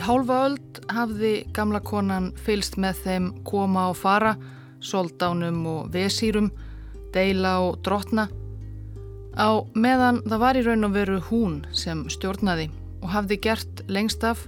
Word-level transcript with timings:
Í 0.00 0.04
hálfa 0.08 0.36
öld 0.46 0.78
hafði 0.88 1.30
gamla 1.52 1.82
konan 1.84 2.30
fylst 2.40 2.78
með 2.80 3.00
þeim 3.04 3.24
koma 3.44 3.82
og 3.90 3.98
fara, 4.00 4.30
soldánum 4.80 5.58
og 5.68 5.90
vesýrum, 5.92 6.46
deila 7.12 7.58
og 7.66 7.82
drotna. 7.84 8.24
Á 9.36 9.60
meðan 9.76 10.22
það 10.24 10.40
var 10.40 10.56
í 10.56 10.62
raun 10.64 10.88
og 10.88 10.94
veru 10.94 11.18
hún 11.26 11.58
sem 11.76 12.00
stjórnaði 12.08 12.70
og 13.02 13.12
hafði 13.12 13.40
gert 13.44 13.84
lengst 13.92 14.24
af 14.24 14.46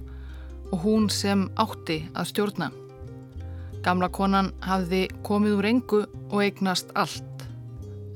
og 0.71 0.81
hún 0.87 1.05
sem 1.13 1.45
átti 1.61 1.99
að 2.17 2.31
stjórna. 2.31 2.71
Gamla 3.85 4.09
konan 4.09 4.55
hafði 4.65 5.05
komið 5.21 5.57
úr 5.59 5.69
engu 5.75 6.03
og 6.31 6.37
eignast 6.47 6.97
allt, 6.97 7.47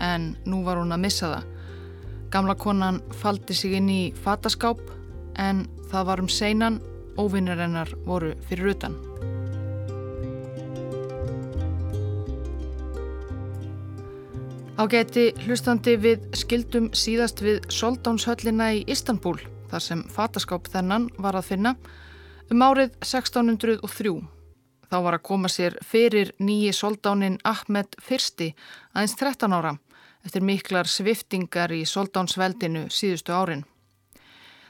en 0.01 0.31
nú 0.49 0.65
var 0.65 0.81
hún 0.81 0.97
að 0.97 1.05
missa 1.05 1.33
það. 1.35 1.47
Gamla 2.33 2.57
konan 2.57 3.01
faldi 3.21 3.53
sig 3.53 3.77
inn 3.77 3.93
í 3.93 4.03
fataskáp 4.25 4.81
en 5.37 5.67
það 5.93 6.13
var 6.15 6.25
um 6.25 6.33
seinan 6.41 6.81
óvinnir 7.17 7.59
hennar 7.59 7.91
voru 8.05 8.33
fyrir 8.49 8.73
utan. 8.75 8.95
Ágæti 14.77 15.31
hlustandi 15.41 15.95
við 15.97 16.25
skildum 16.37 16.91
síðast 16.93 17.39
við 17.41 17.63
Soldánshöllina 17.73 18.67
í 18.77 18.83
Istanbul 18.85 19.39
þar 19.71 19.81
sem 19.81 20.03
fataskáp 20.13 20.69
þennan 20.69 21.07
var 21.17 21.39
að 21.39 21.47
finna 21.49 21.71
um 22.53 22.61
árið 22.61 22.93
1603. 23.01 24.13
Þá 24.87 24.97
var 25.03 25.17
að 25.17 25.25
koma 25.25 25.49
sér 25.49 25.79
fyrir 25.83 26.29
nýji 26.37 26.75
soldánin 26.77 27.39
Ahmed 27.43 27.97
I 27.97 28.53
aðeins 28.93 29.17
13 29.17 29.57
ára 29.57 29.73
eftir 30.27 30.45
miklar 30.45 30.87
sviftingar 30.87 31.73
í 31.73 31.81
soldánsveldinu 31.81 32.85
síðustu 32.93 33.33
árin. 33.33 33.65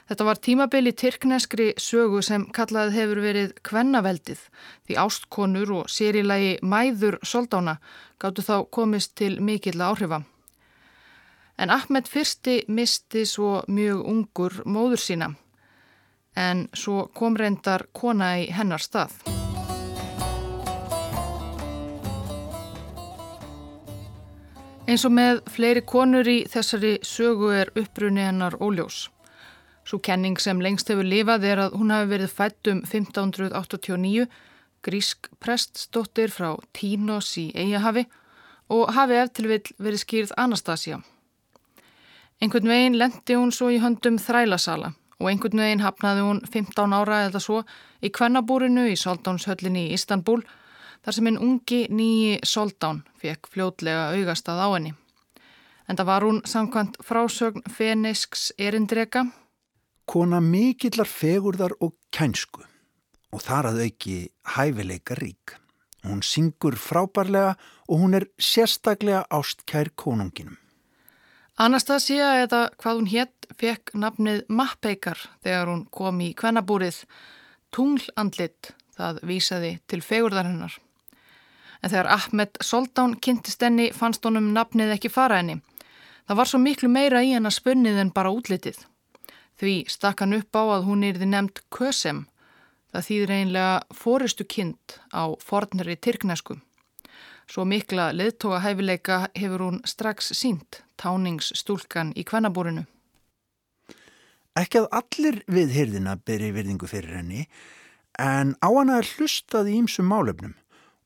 Þetta 0.08 0.24
var 0.24 0.38
tímabili 0.40 0.92
tyrkneskri 0.96 1.72
sögu 1.76 2.22
sem 2.24 2.46
kallaði 2.56 2.94
hefur 2.96 3.18
verið 3.20 3.50
kvennaveldið 3.68 4.44
því 4.88 4.94
ástkonur 5.02 5.72
og 5.82 5.90
sérilagi 5.92 6.54
mæður 6.64 7.18
soldána 7.20 7.74
gáttu 8.16 8.44
þá 8.46 8.54
komist 8.72 9.18
til 9.20 9.34
mikill 9.44 9.82
áhrifa. 9.84 10.22
En 11.60 11.74
Ahmed 11.74 12.08
fyrsti 12.08 12.62
misti 12.72 13.26
svo 13.28 13.58
mjög 13.68 14.00
ungur 14.08 14.56
móður 14.64 15.04
sína 15.04 15.28
en 16.38 16.68
svo 16.72 17.10
kom 17.12 17.36
reyndar 17.36 17.84
kona 17.92 18.30
í 18.40 18.48
hennar 18.54 18.80
stað. 18.80 19.12
Eins 24.88 25.04
og 25.04 25.12
með 25.12 25.44
fleiri 25.52 25.84
konur 25.84 26.24
í 26.32 26.38
þessari 26.48 26.96
sögu 27.04 27.52
er 27.52 27.74
upprunni 27.76 28.24
hennar 28.24 28.56
óljós. 28.56 29.10
Svo 29.88 29.96
kenning 30.04 30.36
sem 30.36 30.58
lengst 30.60 30.90
hefur 30.92 31.06
lifað 31.08 31.46
er 31.48 31.60
að 31.62 31.78
hún 31.80 31.92
hafi 31.94 32.10
verið 32.10 32.32
fætt 32.36 32.68
um 32.68 32.82
1589, 32.84 34.26
grísk 34.84 35.30
preststóttir 35.40 36.28
frá 36.28 36.50
Tínos 36.76 37.30
í 37.40 37.46
Eiahavi 37.56 38.04
og 38.68 38.92
hafi 38.92 39.16
eftir 39.16 39.48
vil 39.48 39.62
verið 39.80 40.02
skýrð 40.02 40.34
Anastasia. 40.36 40.98
Einhvern 42.38 42.68
veginn 42.68 42.98
lendi 43.00 43.38
hún 43.38 43.54
svo 43.54 43.70
í 43.72 43.80
höndum 43.80 44.20
þrælasala 44.20 44.92
og 45.18 45.30
einhvern 45.32 45.64
veginn 45.64 45.86
hafnaði 45.86 46.26
hún 46.26 46.44
15 46.44 46.98
ára 47.00 47.24
eða 47.30 47.40
svo 47.40 47.64
í 48.04 48.12
kvennabúrinu 48.12 48.84
í 48.92 49.00
Soldánshöllinni 49.00 49.88
í 49.88 49.96
Istanbul 49.96 50.42
þar 51.00 51.16
sem 51.16 51.32
einn 51.32 51.40
ungi 51.48 51.86
nýji 51.88 52.38
Soldán 52.44 53.06
fekk 53.16 53.48
fljótlega 53.56 54.12
augastað 54.12 54.60
á 54.60 54.68
henni. 54.68 54.94
En 55.88 55.96
það 55.96 56.12
var 56.12 56.28
hún 56.28 56.44
samkvæmt 56.44 57.00
frásögn 57.00 57.64
fenisks 57.72 58.50
erindreka 58.60 59.30
kona 60.08 60.40
mikillar 60.40 61.08
fegurðar 61.08 61.74
og 61.84 61.94
kænsku 62.14 62.64
og 63.32 63.42
þar 63.44 63.72
að 63.72 63.82
auki 63.84 64.16
hæfileika 64.56 65.18
rík. 65.18 65.58
Hún 66.06 66.22
syngur 66.24 66.78
frábærlega 66.80 67.56
og 67.88 68.00
hún 68.00 68.16
er 68.16 68.28
sérstaklega 68.40 69.26
ástkær 69.28 69.90
konunginum. 69.96 70.56
Anastasia 71.58 72.36
eða 72.44 72.68
hvað 72.78 73.00
hún 73.00 73.10
hétt 73.10 73.48
fekk 73.58 73.92
nafnið 73.98 74.44
Mappeikar 74.48 75.18
þegar 75.42 75.72
hún 75.72 75.84
kom 75.90 76.20
í 76.22 76.30
kvennabúrið 76.38 77.02
Tunglandlitt, 77.74 78.70
það 78.96 79.18
vísaði 79.28 79.72
til 79.90 80.00
fegurðar 80.00 80.48
hennar. 80.48 80.76
En 81.82 81.90
þegar 81.90 82.12
Ahmed 82.14 82.62
Soldán 82.64 83.18
kynntist 83.20 83.60
henni 83.62 83.90
fannst 83.92 84.24
honum 84.24 84.54
nafnið 84.54 84.94
ekki 84.94 85.10
fara 85.12 85.42
henni. 85.42 85.58
Það 86.30 86.38
var 86.40 86.48
svo 86.48 86.60
miklu 86.62 86.88
meira 86.88 87.20
í 87.26 87.34
hennar 87.34 87.52
spunnið 87.52 88.00
en 88.04 88.14
bara 88.14 88.32
útlitið. 88.32 88.78
Því 89.58 89.74
stakk 89.90 90.22
hann 90.22 90.36
upp 90.36 90.54
á 90.54 90.62
að 90.78 90.84
hún 90.86 91.02
erði 91.06 91.26
nefnd 91.26 91.64
Kösem, 91.74 92.26
það 92.94 93.06
þýðir 93.08 93.32
einlega 93.34 93.72
fóristu 93.90 94.46
kind 94.46 94.98
á 95.10 95.34
fornari 95.42 95.96
tyrknesku. 95.98 96.60
Svo 97.48 97.64
mikla 97.64 98.12
leðtoga 98.12 98.60
hæfileika 98.62 99.18
hefur 99.34 99.64
hún 99.64 99.80
strax 99.88 100.30
sínt 100.36 100.82
táningsstúlkan 101.00 102.12
í 102.14 102.22
kvennabúrinu. 102.28 102.84
Ekki 104.58 104.82
að 104.82 104.88
allir 105.00 105.40
við 105.46 105.74
hyrðina 105.74 106.16
beri 106.26 106.52
virðingu 106.54 106.88
fyrir 106.90 107.18
henni, 107.18 107.46
en 108.18 108.54
á 108.58 108.68
hana 108.68 108.98
er 109.00 109.10
hlustað 109.16 109.70
í 109.72 109.78
ýmsum 109.80 110.08
málefnum 110.10 110.54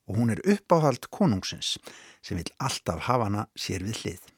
og 0.09 0.19
hún 0.19 0.33
er 0.33 0.41
uppáhald 0.45 1.07
konungsins 1.13 1.77
sem 2.21 2.37
vil 2.37 2.49
alltaf 2.59 3.05
hafa 3.07 3.29
hana 3.29 3.47
sér 3.55 3.85
við 3.87 4.01
hlið. 4.03 4.32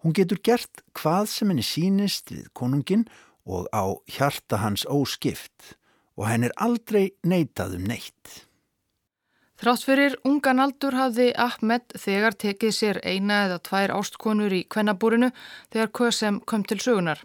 Hún 0.00 0.14
getur 0.16 0.40
gert 0.40 0.80
hvað 0.96 1.26
sem 1.28 1.50
henni 1.52 1.64
sínist 1.66 2.32
við 2.32 2.46
konungin 2.56 3.04
og 3.44 3.66
á 3.74 3.84
hjarta 4.08 4.60
hans 4.62 4.86
óskipt 4.88 5.74
og 6.16 6.28
henn 6.28 6.46
er 6.48 6.54
aldrei 6.56 7.10
neitað 7.24 7.76
um 7.78 7.84
neitt. 7.88 8.46
Þrátt 9.60 9.84
fyrir 9.84 10.14
ungan 10.24 10.60
aldur 10.64 10.96
hafði 10.96 11.26
Ahmed 11.36 11.92
þegar 12.00 12.36
tekið 12.40 12.72
sér 12.72 13.00
eina 13.04 13.42
eða 13.44 13.58
tvær 13.68 13.92
ástkonur 13.98 14.54
í 14.56 14.62
kvennabúrinu 14.72 15.28
þegar 15.68 15.92
Kösem 15.98 16.40
kom 16.48 16.64
til 16.64 16.80
sögunar. 16.80 17.20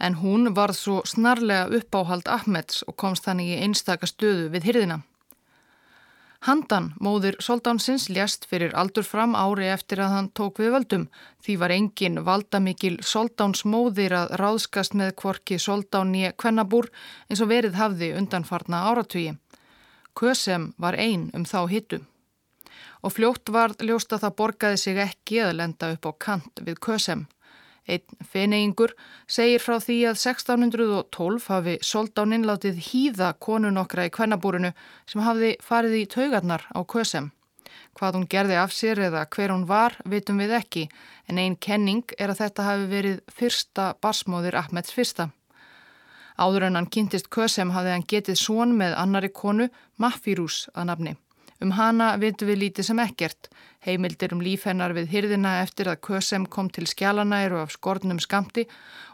En 0.00 0.16
hún 0.22 0.54
varð 0.56 0.78
svo 0.80 1.02
snarlega 1.04 1.68
uppáhald 1.76 2.24
Ahmeds 2.24 2.80
og 2.88 2.96
komst 2.96 3.28
þannig 3.28 3.52
í 3.52 3.60
einstaka 3.66 4.08
stöðu 4.08 4.48
við 4.54 4.70
hyrðina. 4.70 5.02
Handan, 6.42 6.88
móðir 6.98 7.36
soldánsins, 7.38 8.08
ljast 8.10 8.48
fyrir 8.50 8.72
aldur 8.74 9.04
fram 9.06 9.36
ári 9.38 9.68
eftir 9.70 10.00
að 10.02 10.14
hann 10.16 10.28
tók 10.34 10.56
við 10.58 10.72
völdum. 10.74 11.04
Því 11.38 11.54
var 11.60 11.70
engin 11.70 12.18
valdamikil 12.26 12.96
soldánsmóðir 13.06 14.16
að 14.18 14.32
ráðskast 14.40 14.96
með 14.98 15.12
kvorki 15.22 15.60
soldán 15.62 16.10
í 16.18 16.24
kvennabúr 16.34 16.88
eins 17.30 17.44
og 17.44 17.52
verið 17.52 17.78
hafði 17.78 18.08
undanfarna 18.18 18.80
áratvíi. 18.90 19.36
Kösem 20.18 20.72
var 20.82 20.98
einn 20.98 21.28
um 21.30 21.46
þá 21.46 21.60
hittu. 21.70 22.00
Og 23.06 23.14
fljótt 23.14 23.54
var 23.54 23.76
ljóst 23.78 24.10
að 24.10 24.26
það 24.26 24.36
borgaði 24.42 24.82
sig 24.82 24.98
ekki 24.98 25.38
að 25.46 25.56
lenda 25.60 25.92
upp 25.94 26.10
á 26.10 26.12
kant 26.26 26.66
við 26.66 26.82
Kösem. 26.82 27.28
Einn 27.90 28.22
feneingur 28.22 28.92
segir 29.26 29.62
frá 29.62 29.80
því 29.82 29.98
að 30.12 30.18
1612 30.20 31.46
hafi 31.50 31.76
soldáninn 31.82 32.46
látið 32.46 32.78
hýða 32.88 33.32
konun 33.42 33.80
okkra 33.82 34.06
í 34.06 34.12
kvennabúrinu 34.14 34.70
sem 35.10 35.22
hafði 35.26 35.56
farið 35.62 35.96
í 35.98 36.04
taugarnar 36.14 36.68
á 36.70 36.80
kösem. 36.86 37.32
Hvað 37.98 38.16
hún 38.16 38.28
gerði 38.30 38.56
af 38.60 38.72
sér 38.72 39.00
eða 39.08 39.26
hver 39.34 39.52
hún 39.52 39.66
var 39.68 39.98
vitum 40.08 40.38
við 40.40 40.54
ekki 40.60 40.84
en 41.28 41.40
einn 41.42 41.56
kenning 41.56 42.14
er 42.18 42.32
að 42.32 42.44
þetta 42.44 42.68
hafi 42.68 42.88
verið 42.92 43.18
fyrsta 43.28 43.92
basmóðir 44.00 44.56
Ahmeds 44.62 44.94
fyrsta. 44.94 45.30
Áður 46.38 46.68
en 46.68 46.78
hann 46.78 46.88
kynntist 46.88 47.28
kösem 47.34 47.74
hafði 47.74 47.96
hann 47.96 48.08
getið 48.08 48.38
són 48.40 48.78
með 48.78 48.96
annari 48.96 49.28
konu 49.28 49.68
Mahfirús 50.00 50.68
að 50.72 50.88
nafni. 50.92 51.16
Um 51.62 51.70
hana 51.78 52.16
vitum 52.18 52.48
við 52.50 52.58
lítið 52.64 52.88
sem 52.88 53.00
ekkert. 53.02 53.48
Heimildir 53.86 54.32
um 54.34 54.40
líf 54.42 54.64
hennar 54.66 54.94
við 54.96 55.12
hyrðina 55.12 55.60
eftir 55.62 55.90
að 55.90 56.00
Kösem 56.08 56.46
kom 56.50 56.70
til 56.74 56.88
skjálanæru 56.90 57.60
af 57.62 57.74
skornum 57.76 58.18
skamti 58.22 58.64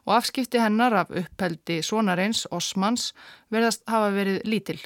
og 0.07 0.15
afskipti 0.17 0.61
hennar 0.63 0.97
af 1.03 1.13
upphældi 1.13 1.83
sonareins, 1.85 2.47
Osmans, 2.51 3.13
verðast 3.53 3.85
hafa 3.89 4.09
verið 4.17 4.41
lítil. 4.49 4.79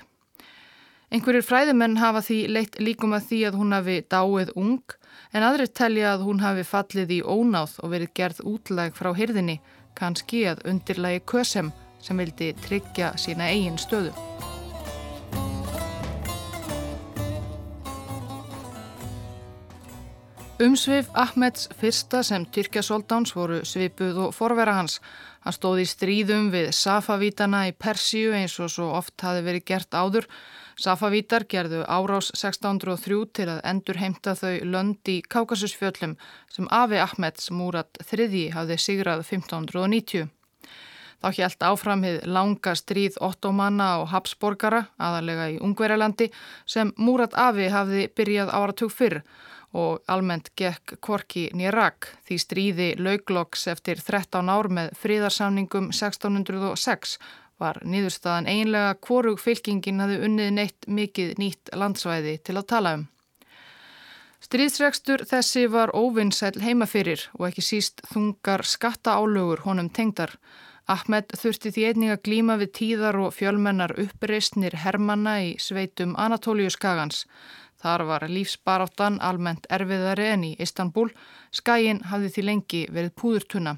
Einhverjir 1.12 1.44
fræðumenn 1.46 1.98
hafa 2.00 2.22
því 2.24 2.38
leitt 2.56 2.78
líkum 2.80 3.14
að 3.14 3.26
því 3.30 3.40
að 3.46 3.58
hún 3.60 3.76
hafi 3.76 3.98
dáið 4.10 4.54
ung 4.56 4.96
en 5.32 5.46
aðrir 5.46 5.70
telja 5.70 6.14
að 6.14 6.24
hún 6.26 6.40
hafi 6.42 6.64
fallið 6.66 7.18
í 7.18 7.20
ónáð 7.22 7.76
og 7.82 7.92
verið 7.94 8.14
gerð 8.18 8.40
útlæg 8.54 8.96
frá 8.96 9.12
hyrðinni, 9.14 9.60
kannski 9.94 10.46
að 10.50 10.64
undirlægi 10.72 11.22
Kösem 11.28 11.70
sem 12.02 12.18
vildi 12.18 12.54
tryggja 12.64 13.12
sína 13.20 13.52
eigin 13.52 13.78
stöðu. 13.78 14.16
Umsvið 20.62 21.08
Ahmeds 21.18 21.64
fyrsta 21.74 22.20
sem 22.22 22.44
Tyrkja 22.54 22.84
Soldáns 22.86 23.32
voru 23.34 23.64
svipuð 23.66 24.20
og 24.28 24.34
forvera 24.36 24.76
hans. 24.76 25.00
Hann 25.42 25.56
stóði 25.56 25.82
í 25.82 25.88
stríðum 25.90 26.52
við 26.52 26.68
Safavítana 26.78 27.64
í 27.66 27.72
Persíu 27.74 28.30
eins 28.38 28.54
og 28.62 28.70
svo 28.70 28.92
oft 28.94 29.24
hafi 29.26 29.42
verið 29.42 29.64
gert 29.72 29.96
áður. 29.98 30.28
Safavítar 30.78 31.48
gerðu 31.50 31.82
árás 31.82 32.30
1603 32.36 33.18
til 33.34 33.48
að 33.50 33.64
endur 33.72 33.98
heimta 33.98 34.36
þau 34.38 34.62
lönd 34.76 35.10
í 35.10 35.18
Kákasusfjöllum 35.26 36.14
sem 36.54 36.70
Afi 36.70 37.02
Ahmeds 37.02 37.50
Múrat 37.50 37.98
III 38.06 38.44
hafði 38.54 38.78
sigrað 38.84 39.26
1590. 39.26 40.30
Þá 41.22 41.28
hjælt 41.40 41.64
áframhið 41.66 42.20
langa 42.30 42.76
stríð 42.78 43.18
ottomanna 43.22 43.96
og 44.02 44.12
Habsborgara, 44.14 44.84
aðalega 44.98 45.50
í 45.56 45.58
Ungverjalandi, 45.62 46.30
sem 46.66 46.94
Múrat 46.98 47.34
Afi 47.34 47.66
hafði 47.70 48.06
byrjað 48.14 48.54
áratug 48.54 48.94
fyrr 48.94 49.24
og 49.72 50.02
almennt 50.12 50.50
gekk 50.58 50.98
Korki 51.00 51.46
nýrak 51.56 52.10
því 52.26 52.38
stríði 52.44 52.88
laugloks 53.00 53.66
eftir 53.72 54.00
13 54.00 54.50
ár 54.52 54.68
með 54.68 54.92
fríðarsamningum 55.00 55.88
1606 55.92 57.16
var 57.62 57.78
nýðurstaðan 57.86 58.48
einlega 58.50 58.96
hvorug 59.06 59.40
fylkingin 59.40 60.02
hafði 60.02 60.20
unnið 60.26 60.52
neitt 60.58 60.88
mikið 60.88 61.34
nýtt 61.40 61.72
landsvæði 61.78 62.36
til 62.44 62.58
að 62.58 62.68
tala 62.74 62.94
um. 62.98 63.06
Stríðsregstur 64.42 65.22
þessi 65.30 65.68
var 65.70 65.92
óvinnsæl 65.94 66.56
heimafyrir 66.64 67.28
og 67.38 67.46
ekki 67.48 67.62
síst 67.62 68.02
þungar 68.10 68.66
skattaálögur 68.66 69.62
honum 69.68 69.88
tengdar. 69.94 70.34
Ahmed 70.90 71.30
þurfti 71.38 71.70
því 71.70 71.84
einning 71.88 72.12
að 72.12 72.24
glíma 72.26 72.56
við 72.58 72.72
tíðar 72.78 73.20
og 73.22 73.36
fjölmennar 73.36 73.94
uppreistnir 74.02 74.74
Hermanna 74.82 75.36
í 75.46 75.52
sveitum 75.62 76.16
Anatóliu 76.18 76.72
skagans. 76.74 77.22
Þar 77.82 78.04
var 78.06 78.26
lífsbaráttan 78.30 79.18
almennt 79.20 79.66
erfiðari 79.70 80.28
en 80.30 80.44
í 80.46 80.52
Istanbul. 80.62 81.08
Skæin 81.50 82.04
hafði 82.12 82.30
því 82.34 82.44
lengi 82.46 82.82
verið 82.90 83.16
púðurtunna. 83.18 83.76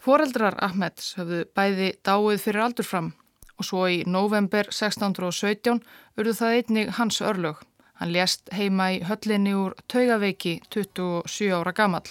Fóreldrar 0.00 0.56
Ahmeds 0.62 1.14
höfðu 1.18 1.44
bæði 1.56 1.92
dáið 2.06 2.42
fyrir 2.44 2.64
aldur 2.64 2.86
fram 2.86 3.14
og 3.56 3.66
svo 3.66 3.86
í 3.88 4.02
november 4.06 4.68
1617 4.70 5.80
urðu 6.16 6.36
það 6.40 6.58
einnig 6.60 6.92
hans 6.98 7.20
örlög. 7.20 7.58
Hann 7.96 8.12
lést 8.12 8.52
heima 8.52 8.92
í 8.92 9.00
höllinni 9.08 9.56
úr 9.56 9.74
taugaveiki 9.88 10.60
27 10.70 11.52
ára 11.56 11.72
gammal 11.76 12.04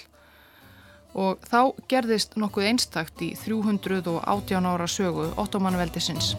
og 1.16 1.46
þá 1.48 1.72
gerðist 1.88 2.36
nokkuð 2.36 2.70
einstakt 2.74 3.22
í 3.24 3.32
318 3.40 4.68
ára 4.68 4.88
sögu 4.92 5.30
ottomanveldisins. 5.40 6.36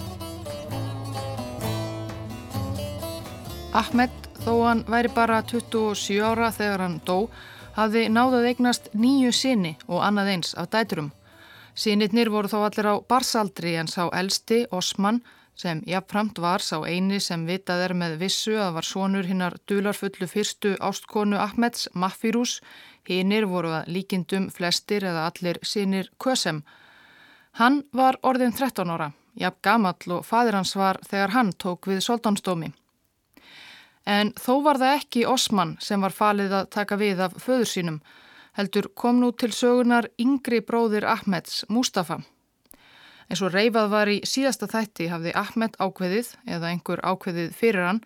Ahmed, 3.76 4.12
þó 4.40 4.52
hann 4.64 4.78
væri 4.88 5.10
bara 5.12 5.42
27 5.44 6.22
ára 6.24 6.46
þegar 6.48 6.80
hann 6.80 6.94
dó, 7.04 7.26
hafði 7.76 8.06
náðað 8.08 8.46
eignast 8.48 8.86
nýju 8.96 9.34
sinni 9.36 9.74
og 9.84 10.00
annað 10.00 10.30
eins 10.32 10.54
af 10.56 10.70
dæturum. 10.72 11.10
Sinitnir 11.76 12.30
voru 12.32 12.48
þó 12.48 12.62
allir 12.64 12.88
á 12.88 12.94
barsaldri 13.04 13.74
en 13.76 13.90
sá 13.92 14.06
elsti, 14.16 14.62
Osman, 14.72 15.18
sem 15.60 15.82
jafnframt 15.84 16.40
var 16.40 16.64
sá 16.64 16.78
eini 16.88 17.20
sem 17.20 17.44
vitað 17.44 17.84
er 17.90 17.94
með 18.00 18.16
vissu 18.22 18.56
að 18.56 18.78
var 18.78 18.88
sonur 18.88 19.28
hinnar 19.28 19.58
dularfullu 19.68 20.30
fyrstu 20.30 20.72
ástkonu 20.80 21.36
Ahmeds, 21.36 21.90
Maffirús, 21.92 22.62
Hinnir 23.04 23.44
voru 23.44 23.74
að 23.76 23.92
líkindum 23.92 24.48
flestir 24.50 25.04
eða 25.04 25.28
allir 25.28 25.60
sínir 25.60 26.08
Kösem. 26.16 26.64
Hann 27.60 27.82
var 27.92 28.16
orðin 28.22 28.56
13 28.56 28.88
ára, 28.88 29.12
jafn 29.36 29.60
gamall 29.62 30.16
og 30.16 30.24
fadir 30.24 30.56
hans 30.56 30.72
var 30.80 31.04
þegar 31.04 31.36
hann 31.36 31.52
tók 31.52 31.92
við 31.92 32.00
soldánsdómi. 32.08 32.72
En 34.06 34.30
þó 34.38 34.62
var 34.62 34.78
það 34.78 34.94
ekki 35.00 35.26
Osman 35.26 35.74
sem 35.82 36.00
var 36.00 36.14
falið 36.14 36.54
að 36.60 36.70
taka 36.76 36.98
við 37.00 37.24
af 37.26 37.34
föður 37.42 37.70
sínum, 37.70 37.98
heldur 38.54 38.88
kom 38.94 39.18
nú 39.20 39.32
til 39.34 39.50
sögunar 39.52 40.06
yngri 40.22 40.62
bróðir 40.62 41.04
Ahmeds, 41.10 41.64
Mustafa. 41.68 42.20
En 43.26 43.38
svo 43.38 43.50
reyfað 43.50 43.90
var 43.90 44.08
í 44.08 44.20
síðasta 44.22 44.68
þætti 44.70 45.10
hafði 45.10 45.34
Ahmed 45.34 45.74
ákveðið, 45.82 46.30
eða 46.46 46.70
einhver 46.70 47.02
ákveðið 47.02 47.52
fyrir 47.58 47.88
hann, 47.88 48.00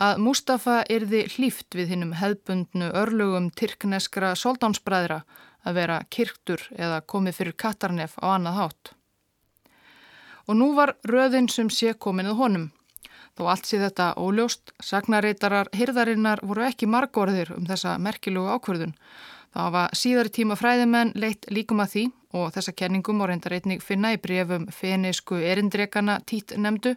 að 0.00 0.22
Mustafa 0.24 0.78
yrði 0.88 1.26
hlýft 1.34 1.76
við 1.76 1.92
hinnum 1.92 2.14
hefbundnu 2.16 2.88
örlugum 2.96 3.50
tyrkneskra 3.52 4.32
soldánsbræðra 4.40 5.20
að 5.68 5.76
vera 5.76 6.00
kirktur 6.10 6.64
eða 6.72 7.02
komið 7.04 7.38
fyrir 7.38 7.58
Katarnef 7.60 8.16
á 8.24 8.34
annað 8.34 8.58
hátt. 8.58 8.94
Og 10.48 10.56
nú 10.58 10.72
var 10.74 10.96
röðin 11.06 11.50
sem 11.52 11.68
sé 11.70 11.92
kominuð 11.92 12.40
honum. 12.40 12.70
Þó 13.38 13.46
allt 13.48 13.68
sé 13.68 13.78
þetta 13.80 14.12
óljóst, 14.20 14.74
sagnareitarar 14.84 15.70
hirðarinnar 15.76 16.42
voru 16.44 16.66
ekki 16.66 16.88
margorðir 16.90 17.54
um 17.56 17.64
þessa 17.68 17.96
merkilugu 18.02 18.52
ákverðun. 18.56 18.92
Það 19.52 19.70
var 19.72 19.94
síðari 19.96 20.32
tíma 20.32 20.56
fræðimenn 20.56 21.12
leitt 21.16 21.48
líkum 21.52 21.80
að 21.84 21.94
því 21.94 22.04
og 22.40 22.52
þessa 22.54 22.74
kenningum 22.76 23.20
og 23.20 23.28
reyndar 23.28 23.56
einnig 23.56 23.84
finna 23.84 24.14
í 24.14 24.20
brefum 24.20 24.66
fenisku 24.72 25.40
erindrekana 25.40 26.20
tít 26.28 26.54
nefndu 26.56 26.94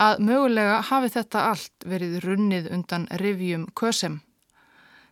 að 0.00 0.22
mögulega 0.26 0.80
hafi 0.88 1.12
þetta 1.14 1.44
allt 1.50 1.86
verið 1.86 2.18
runnið 2.24 2.70
undan 2.74 3.06
rivjum 3.20 3.68
kösem. 3.78 4.20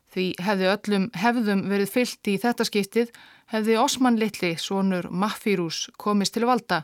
Því 0.09 0.29
hefði 0.41 0.71
öllum 0.73 1.09
hefðum 1.19 1.67
verið 1.69 1.93
fyllt 1.93 2.31
í 2.33 2.39
þetta 2.41 2.67
skiptið 2.67 3.11
hefði 3.53 3.79
Osman 3.81 4.19
Littli, 4.21 4.55
sonur 4.61 5.09
Maffírús, 5.11 5.89
komist 5.97 6.37
til 6.37 6.47
valda 6.49 6.83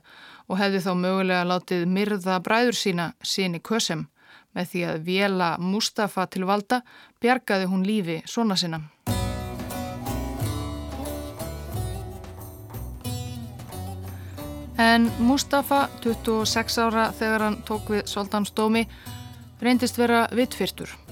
og 0.48 0.58
hefði 0.60 0.80
þá 0.84 0.90
mögulega 1.00 1.44
látið 1.48 1.86
myrða 1.88 2.40
bræður 2.44 2.78
sína 2.78 3.12
síni 3.22 3.60
kösem. 3.60 4.08
Með 4.54 4.68
því 4.70 4.82
að 4.88 5.06
vela 5.08 5.48
Mustafa 5.58 6.26
til 6.30 6.44
valda 6.46 6.82
bjargaði 7.20 7.68
hún 7.70 7.86
lífi 7.86 8.20
svona 8.26 8.56
sinna. 8.56 8.80
En 14.78 15.10
Mustafa, 15.22 15.88
26 16.02 16.78
ára 16.82 17.10
þegar 17.14 17.46
hann 17.46 17.60
tók 17.66 17.92
við 17.94 18.08
Soldansdómi, 18.10 18.86
reyndist 19.62 19.98
vera 19.98 20.26
vittfyrtur. 20.34 21.03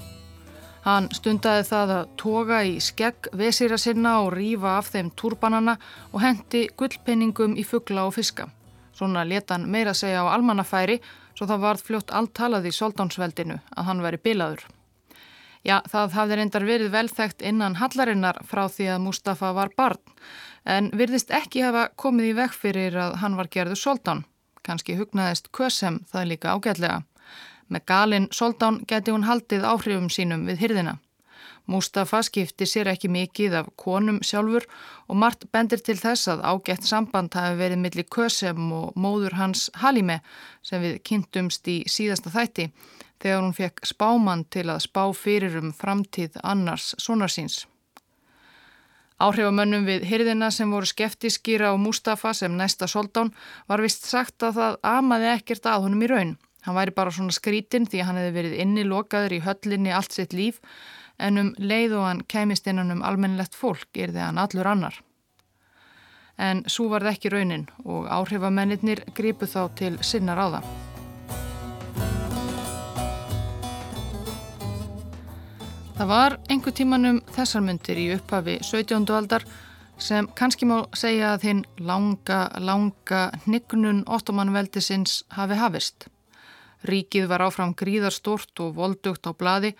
Hann 0.83 1.07
stundaði 1.15 1.63
það 1.69 1.91
að 1.95 2.07
toga 2.19 2.57
í 2.67 2.73
skegg 2.83 3.29
vesýra 3.39 3.77
sinna 3.79 4.17
og 4.25 4.33
rýfa 4.35 4.77
af 4.81 4.89
þeim 4.91 5.13
turbanana 5.15 5.77
og 6.11 6.19
hendi 6.25 6.65
gullpenningum 6.75 7.55
í 7.55 7.63
fuggla 7.63 8.03
og 8.09 8.17
fiska. 8.17 8.49
Svona 8.93 9.23
leta 9.23 9.55
hann 9.55 9.69
meira 9.71 9.93
segja 9.95 10.25
á 10.27 10.33
almannafæri 10.35 10.99
svo 11.33 11.47
það 11.47 11.63
varð 11.63 11.85
fljótt 11.87 12.11
alltalað 12.11 12.67
í 12.67 12.73
Soldansveldinu 12.75 13.61
að 13.75 13.87
hann 13.87 14.03
veri 14.03 14.19
bilaður. 14.19 14.65
Já, 15.63 15.79
það 15.87 16.17
hafði 16.17 16.37
reyndar 16.37 16.65
verið 16.67 16.91
velþægt 16.91 17.45
innan 17.47 17.79
hallarinnar 17.79 18.41
frá 18.43 18.65
því 18.67 18.89
að 18.91 19.03
Mustafa 19.05 19.53
var 19.55 19.71
barn 19.77 20.01
en 20.67 20.91
virðist 20.91 21.31
ekki 21.31 21.63
hafa 21.63 21.87
komið 21.95 22.33
í 22.33 22.35
vekk 22.41 22.59
fyrir 22.59 22.99
að 22.99 23.17
hann 23.23 23.39
var 23.39 23.47
gerður 23.47 23.79
soldán. 23.79 24.25
Kanski 24.63 24.99
hugnaðist 24.99 25.49
Kösem 25.55 26.03
það 26.11 26.29
líka 26.33 26.51
ágætlega. 26.51 27.03
Með 27.73 27.87
galinn 27.89 28.29
soldán 28.31 28.83
geti 28.87 29.13
hún 29.13 29.25
haldið 29.25 29.65
áhrifum 29.65 30.11
sínum 30.13 30.45
við 30.49 30.61
hyrðina. 30.61 30.99
Mustafa 31.65 32.19
skipti 32.27 32.67
sér 32.67 32.89
ekki 32.91 33.07
mikið 33.07 33.53
af 33.61 33.69
konum 33.79 34.19
sjálfur 34.25 34.65
og 35.07 35.15
margt 35.15 35.45
bendir 35.55 35.79
til 35.79 35.95
þess 35.95 36.27
að 36.33 36.43
ágætt 36.43 36.83
samband 36.85 37.33
hafi 37.39 37.55
verið 37.61 37.79
millir 37.85 38.09
Kösem 38.11 38.67
og 38.75 38.97
móður 38.99 39.37
hans 39.39 39.69
Halime 39.79 40.19
sem 40.61 40.83
við 40.83 40.99
kynntumst 41.07 41.67
í 41.71 41.77
síðasta 41.87 42.33
þætti 42.35 42.67
þegar 43.23 43.41
hún 43.45 43.55
fekk 43.55 43.87
spáman 43.87 44.43
til 44.51 44.67
að 44.67 44.83
spá 44.89 45.03
fyrir 45.15 45.55
um 45.61 45.71
framtíð 45.71 46.35
annars 46.43 46.91
sonarsins. 46.99 47.63
Áhrifamönnum 49.23 49.85
við 49.87 50.03
hyrðina 50.09 50.49
sem 50.51 50.71
voru 50.73 50.89
skeftiskýra 50.89 51.71
á 51.71 51.79
Mustafa 51.79 52.33
sem 52.35 52.51
næsta 52.59 52.89
soldán 52.91 53.31
var 53.71 53.79
vist 53.79 54.03
sagt 54.09 54.43
að 54.43 54.57
það 54.59 54.81
amaði 54.83 55.29
ekkert 55.37 55.69
að 55.69 55.85
honum 55.85 56.03
í 56.03 56.09
raun. 56.11 56.33
Hann 56.63 56.77
væri 56.77 56.93
bara 56.95 57.11
svona 57.11 57.35
skrítinn 57.35 57.87
því 57.91 58.03
hann 58.07 58.19
hefði 58.19 58.35
verið 58.37 58.59
innilokaður 58.63 59.35
í 59.35 59.41
höllinni 59.43 59.91
allt 59.91 60.15
sitt 60.15 60.35
líf 60.35 60.61
en 61.19 61.39
um 61.41 61.49
leið 61.59 61.97
og 61.97 62.05
hann 62.07 62.21
kemist 62.31 62.67
innan 62.71 62.93
um 62.93 63.03
almennilegt 63.03 63.57
fólk 63.57 63.99
er 63.99 64.13
það 64.15 64.29
hann 64.29 64.39
allur 64.45 64.69
annar. 64.71 64.95
En 66.39 66.63
svo 66.71 66.87
var 66.89 67.03
það 67.03 67.17
ekki 67.17 67.33
raunin 67.33 67.67
og 67.83 68.07
áhrifamennir 68.09 69.03
gripu 69.13 69.45
þá 69.45 69.61
til 69.77 69.97
sinna 70.01 70.37
ráða. 70.39 70.63
Það 75.93 76.09
var 76.09 76.39
einhver 76.49 76.73
tímanum 76.73 77.19
þessar 77.35 77.61
myndir 77.61 77.99
í 78.01 78.07
upphafi 78.15 78.57
17. 78.63 79.05
aldar 79.13 79.45
sem 80.01 80.25
kannski 80.35 80.65
má 80.65 80.79
segja 80.97 81.35
að 81.35 81.45
hinn 81.47 81.61
langa, 81.77 82.47
langa 82.57 83.27
hnignun 83.45 84.01
ottomanveldisins 84.07 85.21
hafi 85.37 85.59
hafist. 85.59 86.07
Ríkið 86.83 87.27
var 87.31 87.45
áfram 87.47 87.73
gríðarstort 87.79 88.59
og 88.65 88.75
voldugt 88.77 89.27
á 89.27 89.31
bladi 89.31 89.73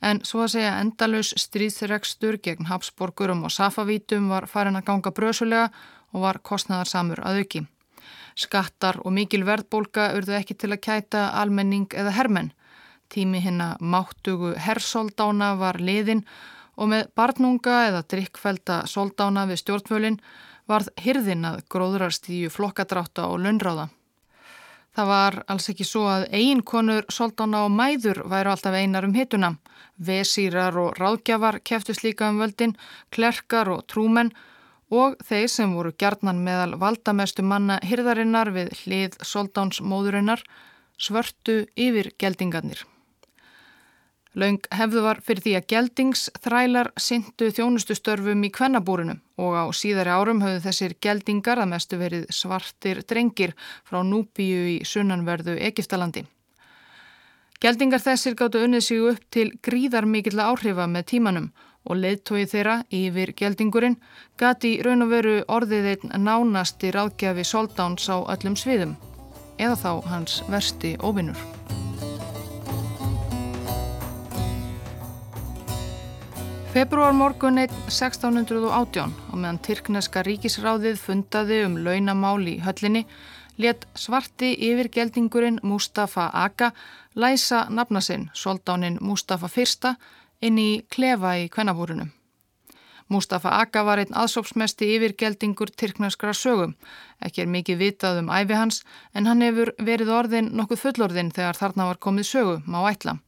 en 0.00 0.20
svo 0.24 0.44
að 0.44 0.52
segja 0.56 0.74
endalus 0.80 1.32
stríðregstur 1.40 2.40
gegn 2.42 2.68
Habsborgurum 2.70 3.46
og 3.48 3.54
Safavítum 3.54 4.28
var 4.32 4.48
farin 4.48 4.76
að 4.76 4.86
ganga 4.90 5.12
brösulega 5.12 5.70
og 6.12 6.22
var 6.26 6.42
kostnæðarsamur 6.42 7.22
að 7.24 7.42
auki. 7.42 7.64
Skattar 8.36 9.00
og 9.04 9.12
mikil 9.16 9.44
verðbólka 9.48 10.12
urðu 10.16 10.36
ekki 10.36 10.54
til 10.60 10.74
að 10.74 10.84
kæta 10.84 11.30
almenning 11.40 11.88
eða 11.96 12.12
hermenn 12.18 12.52
Tími 13.08 13.40
hinna 13.40 13.76
máttugu 13.80 14.54
herrsoldána 14.58 15.54
var 15.60 15.78
liðin 15.78 16.24
og 16.76 16.90
með 16.92 17.10
barnunga 17.18 17.76
eða 17.90 18.02
drikkfælda 18.12 18.80
soldána 18.90 19.46
við 19.50 19.62
stjórnvölin 19.62 20.18
varð 20.66 20.90
hyrðin 21.04 21.46
að 21.46 21.60
gróðrarstíju 21.72 22.50
flokkadráta 22.50 23.28
og 23.30 23.38
lönnráða. 23.44 23.88
Það 24.96 25.08
var 25.10 25.34
alls 25.52 25.66
ekki 25.68 25.84
svo 25.84 26.06
að 26.08 26.22
eiginkonur, 26.32 27.04
soldána 27.12 27.66
og 27.66 27.74
mæður 27.76 28.22
væru 28.32 28.54
alltaf 28.54 28.76
einar 28.78 29.04
um 29.04 29.12
hittuna. 29.12 29.50
Vesýrar 30.00 30.78
og 30.80 30.96
ráðgjafar 30.96 31.60
keftust 31.68 32.04
líka 32.04 32.30
um 32.32 32.40
völdin, 32.40 32.72
klerkar 33.12 33.68
og 33.74 33.84
trúmenn 33.92 34.32
og 34.88 35.20
þeir 35.28 35.48
sem 35.52 35.76
voru 35.76 35.92
gjarnan 36.00 36.40
meðal 36.46 36.78
valdamestu 36.80 37.44
manna 37.44 37.76
hyrðarinnar 37.84 38.54
við 38.56 38.72
hlið 38.80 39.20
soldánsmóðurinnar 39.20 40.44
svörtu 40.96 41.66
yfir 41.76 42.14
geldingarnir. 42.16 42.86
Laung 44.36 44.60
hefðu 44.68 45.00
var 45.00 45.22
fyrir 45.24 45.40
því 45.46 45.52
að 45.56 45.66
geldingsþrælar 45.72 46.90
syndu 47.00 47.46
þjónustustörfum 47.56 48.42
í 48.44 48.50
kvennabúrinu 48.52 49.14
og 49.40 49.54
á 49.56 49.64
síðari 49.72 50.12
árum 50.12 50.42
höfðu 50.44 50.60
þessir 50.66 50.94
geldingar 51.00 51.62
að 51.62 51.70
mestu 51.70 51.96
verið 51.96 52.26
svartir 52.36 53.00
drengir 53.08 53.54
frá 53.88 54.02
Núbíu 54.04 54.66
í 54.74 54.76
sunnanverðu 54.84 55.56
Egiptalandi. 55.70 56.26
Geldingar 57.64 58.04
þessir 58.04 58.36
gáttu 58.36 58.60
unnið 58.66 58.84
sig 58.84 59.08
upp 59.08 59.24
til 59.32 59.48
gríðar 59.64 60.04
mikill 60.04 60.36
áhrifa 60.36 60.84
með 60.84 61.08
tímanum 61.14 61.48
og 61.88 62.02
leittóið 62.02 62.52
þeirra 62.52 62.76
yfir 62.92 63.32
geldingurinn 63.40 63.96
gati 64.36 64.76
raun 64.84 65.06
og 65.06 65.14
veru 65.14 65.36
orðið 65.48 65.90
einn 65.94 66.16
nánasti 66.28 66.92
ráðgjafi 66.92 67.48
soldáns 67.48 68.10
á 68.12 68.20
öllum 68.20 68.60
sviðum 68.60 68.98
eða 69.56 69.80
þá 69.80 69.92
hans 70.12 70.42
versti 70.52 70.98
óvinnur. 71.00 71.40
Februar 76.76 77.14
morgun 77.16 77.56
1618 77.56 79.12
og 79.32 79.38
meðan 79.40 79.58
Tyrkneska 79.64 80.20
ríkisráðið 80.26 80.98
fundaði 81.00 81.62
um 81.64 81.78
launamál 81.80 82.42
í 82.52 82.58
höllinni 82.60 83.06
let 83.56 83.86
svarti 83.96 84.50
yfirgeldingurinn 84.68 85.56
Mustafa 85.64 86.26
Aga 86.36 86.74
læsa 87.16 87.62
nafna 87.72 88.02
sinn, 88.04 88.28
soldánin 88.34 88.98
Mustafa 89.00 89.48
I, 89.56 89.94
inn 90.42 90.58
í 90.60 90.84
klefa 90.92 91.38
í 91.40 91.48
kvennabúrunum. 91.48 92.12
Mustafa 93.08 93.52
Aga 93.60 93.84
var 93.86 94.00
einn 94.02 94.16
aðsópsmesti 94.18 94.88
yfirgeldingur 94.96 95.70
Tyrkneskra 95.78 96.32
sögum. 96.34 96.74
Ekki 97.22 97.44
er 97.44 97.52
mikið 97.52 97.78
vitað 97.82 98.18
um 98.24 98.32
æfi 98.34 98.56
hans 98.58 98.80
en 99.14 99.30
hann 99.30 99.44
hefur 99.44 99.70
verið 99.78 100.10
orðin 100.10 100.50
nokkuð 100.58 100.82
fullorðin 100.82 101.30
þegar 101.36 101.60
þarna 101.60 101.86
var 101.92 102.00
komið 102.02 102.28
sögu, 102.32 102.56
má 102.66 102.80
ætla. 102.90 103.18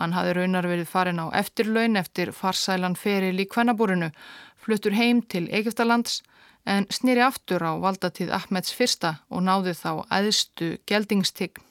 Hann 0.00 0.16
hafi 0.16 0.32
raunar 0.38 0.68
verið 0.68 0.88
farin 0.88 1.20
á 1.20 1.26
eftirlaun 1.36 2.00
eftir 2.00 2.32
farsælan 2.32 2.96
feril 2.96 3.36
í 3.36 3.48
kvennabúrinu, 3.48 4.08
fluttur 4.56 4.96
heim 4.96 5.20
til 5.20 5.46
Egiptalands 5.52 6.22
en 6.64 6.88
snýri 6.90 7.22
aftur 7.22 7.62
á 7.62 7.76
valdatíð 7.76 8.32
Ahmeds 8.34 8.72
fyrsta 8.72 9.18
og 9.28 9.44
náði 9.44 9.76
þá 9.76 10.06
aðstu 10.08 10.76
geldingstign. 10.88 11.62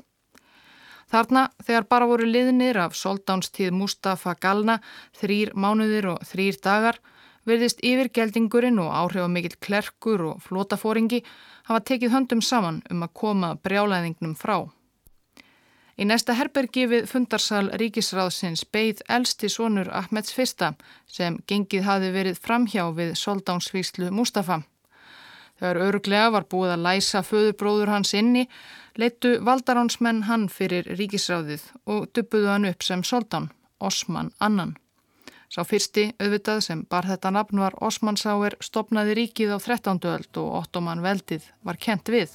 Þarna, 1.11 1.49
þegar 1.65 1.85
bara 1.89 2.07
voru 2.09 2.25
liðnir 2.25 2.79
af 2.81 2.95
soldánstíð 2.97 3.75
Mustafa 3.77 4.33
Galna, 4.41 4.79
þrýr 5.19 5.53
mánuðir 5.53 6.09
og 6.15 6.23
þrýr 6.25 6.57
dagar, 6.63 6.97
verðist 7.45 7.83
yfirgeldingurinn 7.85 8.79
og 8.81 8.93
áhrifamikill 8.93 9.59
klerkur 9.61 10.23
og 10.31 10.41
flótafóringi 10.45 11.21
hafa 11.69 11.83
tekið 11.89 12.13
höndum 12.13 12.41
saman 12.41 12.81
um 12.91 13.05
að 13.05 13.13
koma 13.21 13.53
brjálæðingnum 13.61 14.35
frá. 14.39 14.65
Í 15.95 16.03
næsta 16.03 16.35
herbergi 16.35 16.89
við 16.91 17.05
fundarsal 17.07 17.69
ríkisráðsins 17.79 18.65
beigð 18.67 19.05
elsti 19.15 19.47
sonur 19.51 19.87
Ahmeds 19.95 20.33
fyrsta 20.35 20.73
sem 21.07 21.37
gengið 21.47 21.85
hafi 21.87 22.09
verið 22.11 22.41
framhjá 22.43 22.89
við 22.97 23.13
soldánsvíslu 23.21 24.11
Mustafa. 24.11 24.59
Þegar 25.55 25.79
öruglega 25.85 26.31
var 26.35 26.49
búið 26.51 26.73
að 26.73 26.85
læsa 26.89 27.21
föðurbróður 27.23 27.93
hans 27.93 28.11
inni, 28.13 28.49
leittu 28.99 29.37
valdaránsmenn 29.47 30.25
hann 30.27 30.49
fyrir 30.51 30.89
ríkisráðið 30.99 31.63
og 31.87 32.09
dubbuðu 32.11 32.51
hann 32.51 32.67
upp 32.73 32.83
sem 32.83 33.03
soldán, 33.07 33.53
Osman 33.79 34.33
Annan. 34.43 34.75
Sá 35.55 35.61
fyrsti 35.63 36.09
auðvitað 36.19 36.57
sem 36.65 36.79
bar 36.91 37.05
þetta 37.07 37.29
nafn 37.31 37.61
var 37.63 37.77
Osman 37.87 38.17
Sáer 38.19 38.57
stopnaði 38.59 39.13
ríkið 39.21 39.53
á 39.55 39.57
13. 39.63 40.01
öld 40.11 40.39
og 40.41 40.49
Ottoman 40.57 40.99
veldið 40.99 41.45
var 41.63 41.77
kent 41.79 42.11
við. 42.11 42.33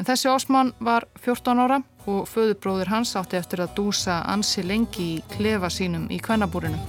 En 0.00 0.08
þessi 0.08 0.30
Osman 0.32 0.70
var 0.80 1.04
14 1.20 1.60
ára 1.60 1.82
og 2.08 2.22
föðubróður 2.30 2.94
hans 2.94 3.12
átti 3.20 3.36
eftir 3.36 3.60
að 3.60 3.74
dúsa 3.76 4.22
ansi 4.24 4.64
lengi 4.64 5.04
í 5.18 5.20
klefa 5.34 5.68
sínum 5.68 6.06
í 6.08 6.16
kvennabúrinu. 6.16 6.80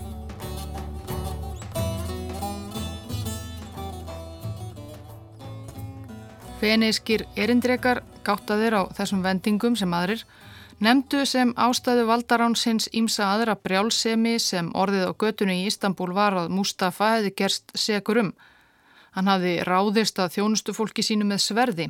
Feneiskir 6.63 7.25
erindrekar 7.35 8.05
gáttaðir 8.23 8.79
á 8.79 8.81
þessum 8.95 9.27
vendingum 9.27 9.75
sem 9.75 9.99
aðrir 9.99 10.23
Nemdu 10.81 11.25
sem 11.29 11.51
ástæðu 11.53 12.07
valdaránsins 12.09 12.87
ímsa 12.97 13.27
aðra 13.35 13.53
brjálsemi 13.55 14.39
sem 14.41 14.71
orðið 14.73 15.05
á 15.05 15.11
götunni 15.13 15.59
í 15.61 15.67
Istanbul 15.69 16.09
var 16.15 16.33
að 16.33 16.49
Mustafa 16.55 17.11
hefði 17.17 17.33
gerst 17.37 17.75
segur 17.77 18.19
um. 18.23 18.31
Hann 19.13 19.29
hafði 19.29 19.59
ráðist 19.67 20.17
að 20.17 20.33
þjónustufólki 20.37 21.05
sínu 21.05 21.27
með 21.29 21.43
sverði, 21.45 21.87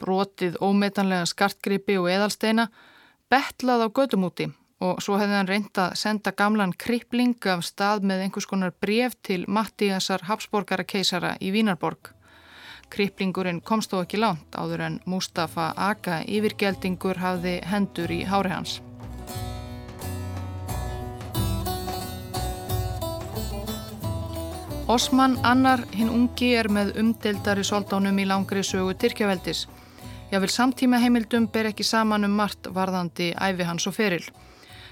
brotið 0.00 0.56
ómetanlega 0.64 1.28
skartgripi 1.28 1.98
og 2.00 2.08
eðalsteina, 2.08 2.70
betlað 3.28 3.84
á 3.84 3.88
götumúti 3.92 4.48
og 4.82 5.02
svo 5.04 5.18
hefði 5.20 5.36
hann 5.36 5.50
reynd 5.50 5.78
að 5.78 5.94
senda 6.00 6.32
gamlan 6.34 6.72
kripling 6.74 7.36
af 7.52 7.62
stað 7.66 8.08
með 8.08 8.24
einhvers 8.24 8.48
konar 8.50 8.72
bref 8.82 9.14
til 9.22 9.44
Mattíasar 9.46 10.24
Habsborgara 10.26 10.88
keisara 10.88 11.36
í 11.40 11.52
Vínarborg. 11.54 12.10
Kriplingurinn 12.92 13.62
komst 13.64 13.92
þó 13.92 14.02
ekki 14.02 14.18
langt 14.20 14.52
áður 14.52 14.82
en 14.84 14.96
Mustafa 15.08 15.70
Aga 15.80 16.18
yfirgeldingur 16.28 17.16
hafði 17.22 17.54
hendur 17.64 18.12
í 18.12 18.18
hári 18.28 18.52
hans. 18.52 18.80
Osman 24.92 25.38
Annar 25.46 25.86
hinn 25.96 26.10
ungi 26.12 26.50
er 26.58 26.68
með 26.68 26.96
umdeldari 27.00 27.64
soldánum 27.64 28.18
í 28.20 28.26
langri 28.28 28.60
sögu 28.66 28.92
Tyrkjaveldis. 29.00 29.64
Vil 30.32 30.52
samtíma 30.52 31.00
heimildum 31.00 31.46
ber 31.52 31.70
ekki 31.70 31.86
saman 31.86 32.28
um 32.28 32.34
margt 32.36 32.68
varðandi 32.68 33.30
æfi 33.32 33.68
hans 33.68 33.88
og 33.88 33.96
feril. 33.96 34.24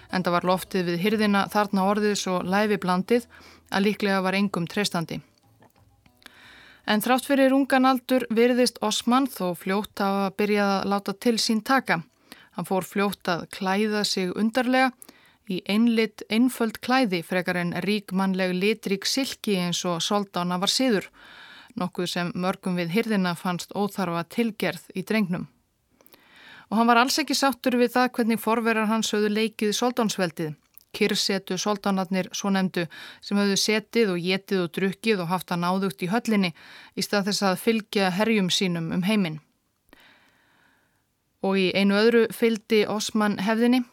Enda 0.08 0.32
var 0.32 0.48
loftið 0.48 0.94
við 0.94 1.02
hyrðina 1.04 1.48
þarna 1.52 1.84
orðið 1.90 2.16
svo 2.22 2.40
læfi 2.40 2.80
blandið 2.80 3.28
að 3.68 3.90
líklega 3.90 4.22
var 4.24 4.38
engum 4.40 4.64
treystandi. 4.70 5.20
En 6.90 6.98
þrátt 6.98 7.28
fyrir 7.28 7.52
ungan 7.54 7.86
aldur 7.86 8.24
virðist 8.34 8.80
Osman 8.82 9.28
þó 9.30 9.52
fljótt 9.54 10.00
að 10.02 10.32
byrja 10.40 10.64
að 10.66 10.88
láta 10.90 11.12
til 11.14 11.36
sín 11.38 11.60
taka. 11.62 12.00
Hann 12.56 12.66
fór 12.66 12.82
fljótt 12.82 13.30
að 13.30 13.44
klæða 13.54 14.00
sig 14.02 14.32
undarlega 14.34 14.88
í 15.46 15.60
einlitt 15.70 16.24
einföld 16.34 16.80
klæði 16.82 17.20
frekar 17.26 17.60
en 17.62 17.70
ríkmannleg 17.86 18.56
litrík 18.56 19.06
silki 19.06 19.54
eins 19.62 19.84
og 19.86 20.02
soldána 20.02 20.58
var 20.58 20.72
síður, 20.74 21.06
nokkuð 21.78 22.10
sem 22.10 22.32
mörgum 22.34 22.74
við 22.78 22.90
hyrðina 22.96 23.36
fannst 23.38 23.70
óþarfa 23.70 24.24
tilgerð 24.34 24.90
í 24.98 25.06
drengnum. 25.06 25.46
Og 26.70 26.78
hann 26.78 26.90
var 26.90 27.04
alls 27.04 27.22
ekki 27.22 27.38
sáttur 27.38 27.78
við 27.78 27.94
það 27.94 28.10
hvernig 28.18 28.42
forverar 28.42 28.90
hans 28.90 29.14
höfðu 29.14 29.30
leikið 29.36 29.76
soldánsveldið 29.78 30.58
kyrsetu 30.96 31.58
soldanarnir 31.58 32.30
svo 32.36 32.50
nefndu 32.54 32.86
sem 33.24 33.38
höfðu 33.38 33.58
setið 33.60 34.14
og 34.14 34.24
getið 34.24 34.64
og 34.64 34.72
drukkið 34.76 35.22
og 35.24 35.30
haft 35.30 35.52
að 35.54 35.62
náðugt 35.64 36.04
í 36.04 36.10
höllinni 36.10 36.52
í 36.96 37.04
stað 37.06 37.30
þess 37.30 37.46
að 37.50 37.62
fylgja 37.64 38.10
herjum 38.16 38.50
sínum 38.50 38.90
um 38.96 39.04
heiminn. 39.06 39.40
Og 41.46 41.56
í 41.56 41.68
einu 41.72 41.96
öðru 41.96 42.26
fylgdi 42.36 42.84
Osman 42.90 43.38
hefðinni. 43.40 43.84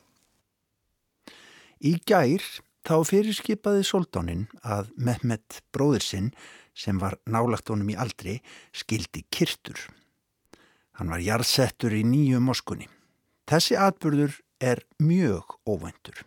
Í 1.80 1.94
gær 2.10 2.44
þá 2.88 2.96
fyrirskipaði 3.08 3.86
soldánin 3.86 4.48
að 4.64 4.92
Mehmet 4.98 5.62
bróður 5.76 6.04
sinn 6.04 6.32
sem 6.78 7.00
var 7.02 7.18
nálagt 7.26 7.70
honum 7.72 7.90
í 7.94 7.98
aldri 7.98 8.40
skildi 8.76 9.24
kyrtur. 9.34 9.80
Hann 10.98 11.12
var 11.14 11.22
jarðsettur 11.22 11.94
í 11.94 12.04
nýju 12.06 12.42
moskunni. 12.42 12.88
Þessi 13.48 13.78
atbyrður 13.80 14.40
er 14.60 14.82
mjög 15.00 15.60
óvæntur. 15.70 16.26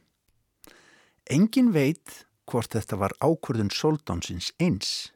Engin 1.30 1.68
veit 1.70 2.24
hvort 2.50 2.72
þetta 2.74 2.96
var 2.98 3.12
ákvörðun 3.22 3.70
soldánsins 3.70 4.50
eins 4.58 5.12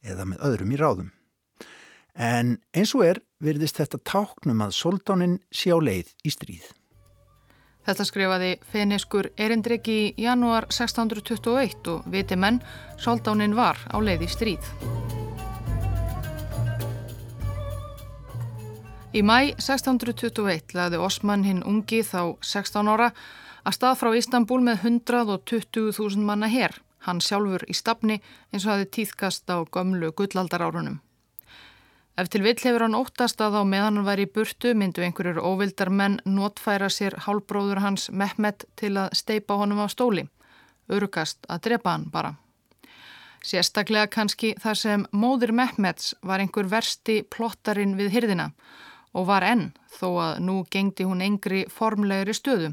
eða 0.00 0.24
með 0.30 0.44
öðrum 0.48 0.70
í 0.72 0.78
ráðum. 0.80 1.10
En 2.16 2.54
eins 2.72 2.94
og 2.96 3.04
er 3.04 3.18
virðist 3.44 3.76
þetta 3.76 4.00
táknum 4.08 4.62
að 4.64 4.72
soldánin 4.78 5.34
sé 5.52 5.68
á 5.68 5.76
leið 5.76 6.14
í 6.24 6.32
stríð. 6.32 6.70
Þetta 7.84 8.06
skrifaði 8.08 8.48
feniskur 8.72 9.28
erindriki 9.36 9.96
í 10.08 10.24
janúar 10.24 10.66
1621 10.72 11.92
og 11.92 12.08
viti 12.12 12.36
menn, 12.40 12.62
soldánin 12.96 13.56
var 13.56 13.76
á 13.92 14.00
leið 14.00 14.24
í 14.24 14.30
stríð. 14.32 14.70
Í 19.12 19.20
mæ 19.20 19.52
1621 19.60 20.76
laði 20.76 21.00
Osman 21.00 21.44
hinn 21.44 21.60
ungi 21.68 22.00
þá 22.04 22.36
16 22.40 22.88
ára 22.92 23.12
að 23.64 23.76
stað 23.78 23.98
frá 24.00 24.12
Ístanbúl 24.18 24.60
með 24.64 24.84
120.000 24.84 26.24
manna 26.24 26.48
herr, 26.52 26.76
hann 27.06 27.20
sjálfur 27.24 27.64
í 27.68 27.74
stafni 27.76 28.20
eins 28.52 28.64
og 28.66 28.74
hafi 28.74 28.88
tíðkast 28.98 29.50
á 29.50 29.62
gömlu 29.64 30.12
gullaldarárunum. 30.12 30.98
Ef 32.18 32.26
til 32.34 32.42
vill 32.42 32.58
hefur 32.58 32.82
hann 32.82 32.98
óttast 32.98 33.38
að 33.38 33.60
á 33.60 33.62
meðan 33.62 34.00
hann 34.00 34.06
væri 34.08 34.24
í 34.26 34.32
burtu 34.34 34.72
myndu 34.74 35.04
einhverjur 35.06 35.38
óvildar 35.38 35.90
menn 35.94 36.16
notfæra 36.26 36.88
sér 36.90 37.14
hálbróður 37.26 37.78
hans 37.84 38.08
Mehmet 38.10 38.64
til 38.74 38.96
að 38.98 39.14
steipa 39.14 39.54
honum 39.60 39.78
á 39.78 39.86
stóli. 39.86 40.24
Örugast 40.90 41.46
að 41.46 41.62
drepa 41.68 41.94
hann 41.94 42.08
bara. 42.10 42.34
Sérstaklega 43.46 44.10
kannski 44.10 44.56
þar 44.58 44.80
sem 44.80 45.06
móður 45.14 45.54
Mehmets 45.54 46.10
var 46.26 46.42
einhver 46.42 46.66
versti 46.66 47.20
plottarinn 47.22 47.94
við 48.00 48.10
hyrðina 48.16 48.50
og 49.14 49.28
var 49.30 49.46
enn 49.46 49.68
þó 49.94 50.08
að 50.24 50.40
nú 50.42 50.56
gengdi 50.74 51.06
hún 51.06 51.22
engri 51.22 51.64
formlegri 51.70 52.34
stöðu. 52.34 52.72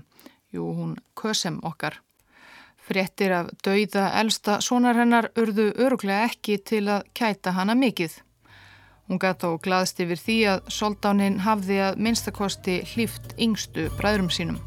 Jú, 0.53 0.67
hún 0.73 0.95
kösem 1.15 1.59
okkar. 1.63 2.01
Frettir 2.85 3.31
af 3.33 3.49
dauða 3.65 4.11
elsta 4.19 4.59
sonar 4.61 4.99
urðu 5.33 5.71
öruglega 5.73 6.29
ekki 6.29 6.59
til 6.61 6.85
að 6.87 7.07
kæta 7.17 7.51
hana 7.51 7.73
mikið. 7.75 8.21
Hún 9.09 9.19
gæti 9.21 9.45
þó 9.45 9.59
glaðst 9.61 9.99
yfir 10.01 10.21
því 10.21 10.37
að 10.53 10.71
soldánin 10.73 11.39
hafði 11.45 11.81
að 11.89 11.99
minnstakosti 12.01 12.79
hlýft 12.93 13.35
yngstu 13.37 13.89
bræðrum 13.97 14.31
sínum. 14.33 14.57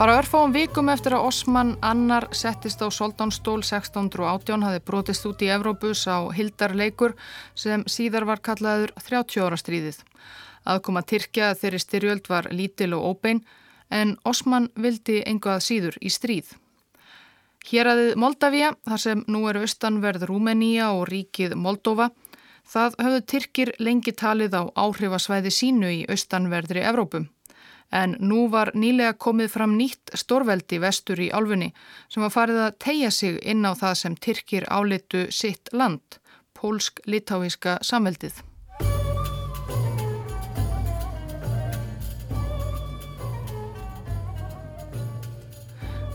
Bara 0.00 0.14
örfáum 0.16 0.54
vikum 0.56 0.88
eftir 0.88 1.12
að 1.12 1.26
Osman 1.28 1.74
annar 1.84 2.30
settist 2.32 2.80
á 2.80 2.88
soldánstól 2.88 3.58
1618 3.60 4.64
hafi 4.64 4.80
brotist 4.80 5.26
út 5.28 5.44
í 5.44 5.50
Evrópus 5.52 6.06
á 6.08 6.24
Hildarleikur 6.32 7.12
sem 7.52 7.84
síðar 7.84 8.24
var 8.24 8.40
kallaður 8.40 8.94
30 8.96 9.44
ára 9.44 9.60
stríðið. 9.60 10.00
Aðkoma 10.68 11.02
Tyrkja 11.02 11.54
þeirri 11.56 11.80
styrjöld 11.80 12.28
var 12.28 12.50
lítil 12.52 12.92
og 12.96 13.04
óbein 13.14 13.44
en 13.90 14.16
Osman 14.24 14.68
vildi 14.76 15.20
enguað 15.26 15.64
síður 15.66 15.96
í 16.00 16.10
stríð. 16.12 16.52
Héræðið 17.70 18.16
Moldavia, 18.16 18.72
þar 18.88 19.02
sem 19.02 19.24
nú 19.28 19.44
eru 19.50 19.64
austanverð 19.66 20.24
Rúmenía 20.30 20.90
og 20.96 21.08
ríkið 21.10 21.54
Moldova, 21.60 22.08
það 22.64 22.96
höfðu 23.02 23.20
Tyrkir 23.32 23.72
lengi 23.78 24.14
talið 24.16 24.56
á 24.56 24.62
áhrifasvæði 24.74 25.52
sínu 25.52 25.92
í 25.92 26.00
austanverðri 26.08 26.84
Evrópum. 26.88 27.28
En 27.90 28.14
nú 28.22 28.46
var 28.50 28.70
nýlega 28.78 29.16
komið 29.18 29.50
fram 29.50 29.74
nýtt 29.78 30.12
stórveldi 30.14 30.78
vestur 30.78 31.20
í 31.20 31.32
álfunni 31.34 31.72
sem 32.08 32.22
var 32.22 32.30
farið 32.34 32.60
að 32.66 32.76
tegja 32.86 33.10
sig 33.10 33.40
inn 33.42 33.66
á 33.66 33.74
það 33.74 33.96
sem 34.02 34.20
Tyrkir 34.26 34.68
álitu 34.70 35.26
sitt 35.34 35.72
land, 35.74 36.20
pólsk-litáíska 36.54 37.80
samveldið. 37.82 38.49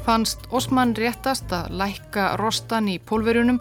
Fannst 0.06 0.46
Osman 0.54 0.94
réttast 0.98 1.52
að 1.56 1.74
lækka 1.80 2.36
rostan 2.42 2.90
í 2.92 3.00
pólverjunum 3.02 3.60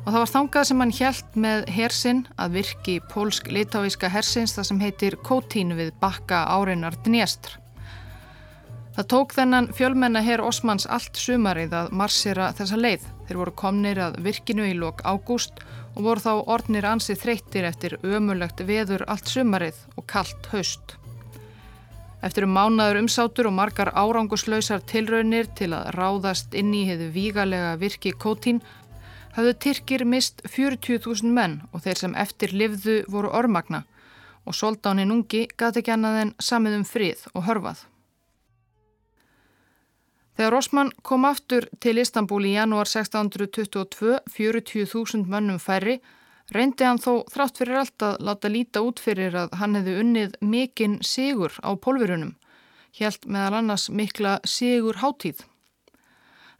og 0.00 0.06
það 0.06 0.20
var 0.20 0.30
þangað 0.34 0.68
sem 0.68 0.82
hann 0.82 0.92
hjælt 0.96 1.38
með 1.44 1.64
hersinn 1.76 2.20
að 2.40 2.54
virki 2.58 2.98
pólsk-litáíska 3.10 4.10
hersins 4.12 4.54
það 4.56 4.68
sem 4.68 4.84
heitir 4.84 5.16
Kótín 5.26 5.74
við 5.78 5.90
bakka 6.00 6.44
áreinar 6.54 6.96
Dnjestr. 7.04 7.58
Það 8.96 9.08
tók 9.12 9.34
þennan 9.36 9.68
fjölmenna 9.76 10.22
herr 10.26 10.42
Osmans 10.44 10.86
allt 10.90 11.16
sumarið 11.16 11.76
að 11.78 11.92
marsera 11.96 12.50
þessa 12.58 12.78
leið. 12.80 13.04
Þeir 13.28 13.38
voru 13.42 13.54
komnir 13.62 14.00
að 14.02 14.18
virkinu 14.24 14.66
í 14.66 14.74
lok 14.78 15.04
ágúst 15.06 15.62
og 15.94 16.02
voru 16.06 16.22
þá 16.22 16.32
ornir 16.56 16.86
ansið 16.86 17.22
þreyttir 17.24 17.68
eftir 17.70 17.98
ömulegt 18.02 18.62
veður 18.66 19.06
allt 19.10 19.30
sumarið 19.30 19.78
og 19.96 20.06
kallt 20.10 20.50
haust. 20.54 20.99
Eftir 22.20 22.44
um 22.44 22.52
mánaður 22.52 23.00
umsátur 23.00 23.48
og 23.48 23.54
margar 23.56 23.92
áranguslausar 23.96 24.82
tilraunir 24.84 25.48
til 25.56 25.70
að 25.72 25.94
ráðast 25.96 26.52
inn 26.52 26.74
í 26.76 26.82
hefðu 26.88 27.08
vígalega 27.14 27.78
virki 27.80 28.12
kótín 28.12 28.60
hafðu 29.36 29.54
Tyrkir 29.64 30.04
mist 30.04 30.42
40.000 30.44 31.32
menn 31.32 31.60
og 31.72 31.86
þeir 31.86 32.02
sem 32.02 32.16
eftir 32.18 32.52
livðu 32.52 32.98
voru 33.08 33.30
ormagna 33.32 33.84
og 34.44 34.56
soldánin 34.56 35.14
ungi 35.14 35.46
gati 35.56 35.80
ekki 35.80 35.94
annað 35.94 36.20
en 36.24 36.34
samið 36.42 36.76
um 36.80 36.84
frið 36.88 37.24
og 37.32 37.46
hörfað. 37.48 37.84
Þegar 40.36 40.56
Osman 40.56 40.92
kom 41.04 41.24
aftur 41.28 41.66
til 41.80 42.00
Istanbul 42.00 42.44
í 42.48 42.54
janúar 42.54 42.88
1622, 42.88 44.20
40.000 44.28 45.28
mönnum 45.28 45.60
færri, 45.60 45.98
reyndi 46.54 46.86
hann 46.86 47.00
þó 47.00 47.22
þrátt 47.30 47.60
fyrir 47.60 47.80
allt 47.80 48.04
að 48.04 48.20
láta 48.26 48.50
líta 48.50 48.82
út 48.86 49.00
fyrir 49.02 49.36
að 49.36 49.54
hann 49.60 49.78
hefði 49.78 49.96
unnið 50.02 50.36
mikinn 50.42 50.98
sigur 51.06 51.54
á 51.62 51.70
pólverunum, 51.76 52.34
helt 52.98 53.26
meðal 53.26 53.60
annars 53.60 53.88
mikla 53.90 54.38
sigur 54.44 55.00
hátíð. 55.02 55.44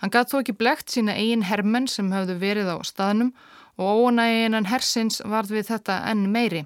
Hann 0.01 0.13
gæti 0.15 0.33
þó 0.33 0.39
ekki 0.41 0.57
blekt 0.57 0.95
sína 0.95 1.17
eigin 1.19 1.45
hermenn 1.45 1.89
sem 1.91 2.13
hafðu 2.15 2.39
verið 2.41 2.71
á 2.73 2.77
staðnum 2.87 3.35
og 3.81 4.07
ónæginan 4.07 4.71
hersins 4.71 5.21
varð 5.25 5.53
við 5.59 5.69
þetta 5.75 5.99
enn 6.11 6.31
meiri, 6.33 6.65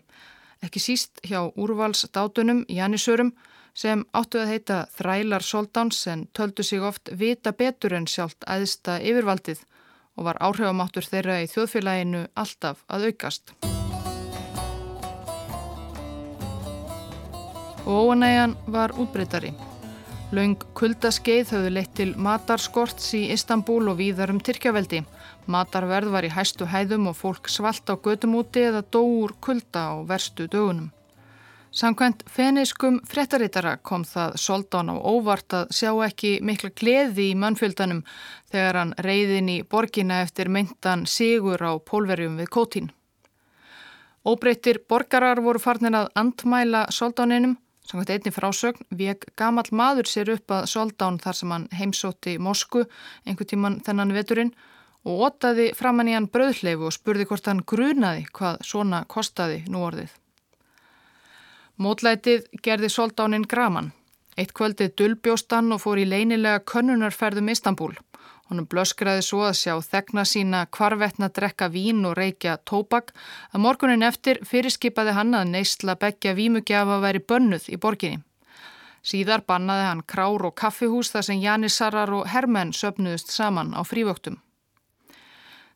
ekki 0.62 0.82
síst 0.82 1.24
hjá 1.26 1.40
úrvalsdátunum 1.50 2.64
Jannisörum 2.70 3.34
sem 3.74 4.04
áttu 4.14 4.38
að 4.38 4.52
heita 4.52 4.78
þrælar 4.94 5.42
soldáns 5.42 6.04
en 6.10 6.28
töldu 6.32 6.62
sig 6.62 6.82
oft 6.82 7.10
vita 7.10 7.52
betur 7.52 7.96
en 7.98 8.06
sjálft 8.06 8.46
æðsta 8.46 9.00
yfirvaldið 9.02 9.64
og 10.14 10.28
var 10.28 10.40
áhrifamáttur 10.40 11.06
þeirra 11.10 11.42
í 11.42 11.50
þjóðfélaginu 11.50 12.24
alltaf 12.38 12.84
að 12.88 13.10
aukast. 13.10 13.54
Og 17.84 18.14
óanægan 18.14 18.56
var 18.70 18.94
útbreytari. 18.96 19.52
Laung 20.34 20.56
kuldaskeið 20.78 21.50
höfðu 21.52 21.70
leitt 21.74 21.92
til 21.98 22.14
matarskorts 22.16 23.10
í 23.18 23.26
Istanbul 23.34 23.90
og 23.92 23.98
víðar 24.00 24.32
um 24.32 24.40
Tyrkjaveldi. 24.40 25.02
Matarverð 25.46 26.14
var 26.14 26.26
í 26.26 26.32
hæstu 26.32 26.66
hæðum 26.70 27.10
og 27.12 27.18
fólk 27.18 27.50
svalt 27.52 27.90
á 27.92 27.94
gödum 27.94 28.38
úti 28.40 28.64
eða 28.70 28.86
dóur 28.86 29.36
kulda 29.44 29.90
á 29.92 29.94
verstu 30.08 30.48
dögunum. 30.48 30.93
Samkvæmt 31.74 32.20
feniskum 32.30 33.00
frettarítara 33.10 33.72
kom 33.82 34.04
það 34.06 34.36
Soldán 34.38 34.92
á 34.92 34.94
óvart 34.94 35.56
að 35.58 35.72
sjá 35.74 35.90
ekki 36.06 36.30
mikla 36.46 36.70
gleði 36.70 37.32
í 37.32 37.34
mannfjöldanum 37.34 38.04
þegar 38.52 38.78
hann 38.78 38.92
reyðin 39.02 39.50
í 39.50 39.56
borgina 39.66 40.20
eftir 40.22 40.52
myndan 40.54 41.02
sigur 41.10 41.58
á 41.58 41.74
pólverjum 41.82 42.38
við 42.38 42.52
Kótín. 42.54 42.88
Óbreyttir 44.22 44.84
borgarar 44.86 45.42
voru 45.42 45.58
farnir 45.58 45.98
að 45.98 46.12
andmæla 46.14 46.86
Soldáninum, 46.94 47.58
samkvæmt 47.90 48.14
einni 48.14 48.36
frásögn, 48.38 48.86
vek 48.94 49.26
gamal 49.34 49.66
maður 49.74 50.14
sér 50.14 50.30
upp 50.38 50.54
að 50.54 50.70
Soldán 50.70 51.18
þar 51.18 51.42
sem 51.42 51.58
hann 51.58 51.68
heimsótti 51.74 52.38
Mosku 52.38 52.86
einhver 53.26 53.50
tíman 53.50 53.82
þennan 53.82 54.14
veturinn 54.14 54.54
og 55.02 55.26
ótaði 55.26 55.72
framann 55.74 56.06
í 56.06 56.14
hann 56.14 56.30
bröðleifu 56.30 56.86
og 56.86 56.94
spurði 56.94 57.26
hvort 57.26 57.50
hann 57.50 57.66
grunaði 57.66 58.28
hvað 58.30 58.62
svona 58.62 59.08
kostaði 59.10 59.64
nú 59.66 59.82
orðið. 59.90 60.20
Mótlætið 61.74 62.44
gerði 62.62 62.86
soldánin 62.86 63.44
Graman. 63.50 63.88
Eitt 64.38 64.52
kvöldið 64.54 64.92
dulbjóstan 64.94 65.72
og 65.74 65.80
fór 65.82 65.98
í 65.98 66.04
leinilega 66.06 66.60
könnunarferðum 66.70 67.50
Istanbul. 67.50 67.96
Honum 68.46 68.68
blöskraði 68.70 69.24
svo 69.26 69.40
að 69.48 69.56
sjá 69.58 69.74
þegna 69.82 70.22
sína 70.22 70.60
kvarvetna 70.70 71.32
drekka 71.34 71.66
vín 71.74 72.04
og 72.06 72.14
reykja 72.20 72.60
tópak 72.70 73.10
að 73.50 73.64
morgunin 73.66 74.06
eftir 74.06 74.38
fyrirskipaði 74.46 75.16
hann 75.18 75.34
að 75.34 75.50
neysla 75.50 75.98
begja 75.98 76.36
vímugjafa 76.38 77.00
væri 77.02 77.24
bönnuð 77.26 77.68
í 77.74 77.80
borginni. 77.82 78.22
Síðar 79.02 79.42
bannaði 79.42 79.90
hann 79.90 80.06
krár 80.06 80.46
og 80.46 80.54
kaffihús 80.54 81.10
þar 81.10 81.26
sem 81.26 81.42
Janissarar 81.42 82.14
og 82.14 82.30
Hermenn 82.30 82.70
söpnuðust 82.72 83.34
saman 83.34 83.74
á 83.74 83.82
frívöktum. 83.82 84.38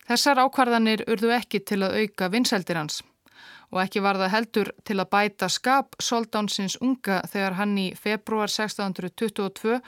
Þessar 0.07 0.47
ákvarðanir 0.47 1.09
urðu 1.11 1.35
ekki 1.35 1.59
til 1.59 1.83
að 1.83 2.05
auka 2.05 2.31
vinsældir 2.31 2.79
hans 2.79 3.03
og 3.71 3.81
ekki 3.83 4.03
var 4.05 4.17
það 4.21 4.33
heldur 4.33 4.71
til 4.89 4.97
að 5.01 5.11
bæta 5.13 5.49
skap 5.53 5.97
Soldánsins 6.01 6.79
unga 6.81 7.21
þegar 7.29 7.59
hann 7.61 7.77
í 7.79 7.89
februar 7.97 8.49
1622 8.49 9.81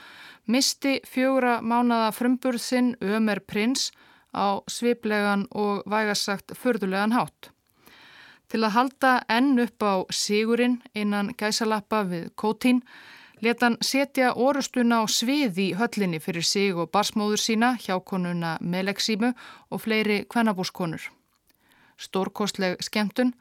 misti 0.51 0.99
fjóra 1.07 1.59
mánada 1.61 2.11
frumburð 2.13 2.61
sinn 2.61 2.93
Ömer 3.01 3.41
Prins 3.41 3.89
á 4.33 4.61
sviplegan 4.67 5.47
og 5.51 5.83
vægarsagt 5.85 6.53
förðulegan 6.55 7.15
hátt. 7.17 7.51
Til 8.51 8.63
að 8.65 8.75
halda 8.75 9.11
enn 9.31 9.59
upp 9.63 9.83
á 9.83 9.93
sigurinn 10.11 10.81
innan 10.93 11.31
gæsalappa 11.37 12.03
við 12.03 12.31
Kótín 12.35 12.81
leta 13.41 13.65
hann 13.65 13.77
setja 13.81 14.33
orustuna 14.35 15.01
á 15.01 15.05
svið 15.07 15.57
í 15.57 15.67
höllinni 15.79 16.19
fyrir 16.19 16.45
sig 16.45 16.75
og 16.75 16.91
barsmóður 16.91 17.41
sína, 17.41 17.77
hjákonuna 17.79 18.57
Meleksímu 18.61 19.33
og 19.71 19.81
fleiri 19.81 20.25
kvennabúskonur. 20.29 21.01
Stórkostleg 21.97 22.77
skemmtun 22.83 23.33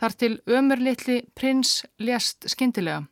Þar 0.00 0.14
til 0.16 0.34
ömurlittli 0.48 1.18
prins 1.36 1.82
lést 2.00 2.46
skindilega. 2.48 3.02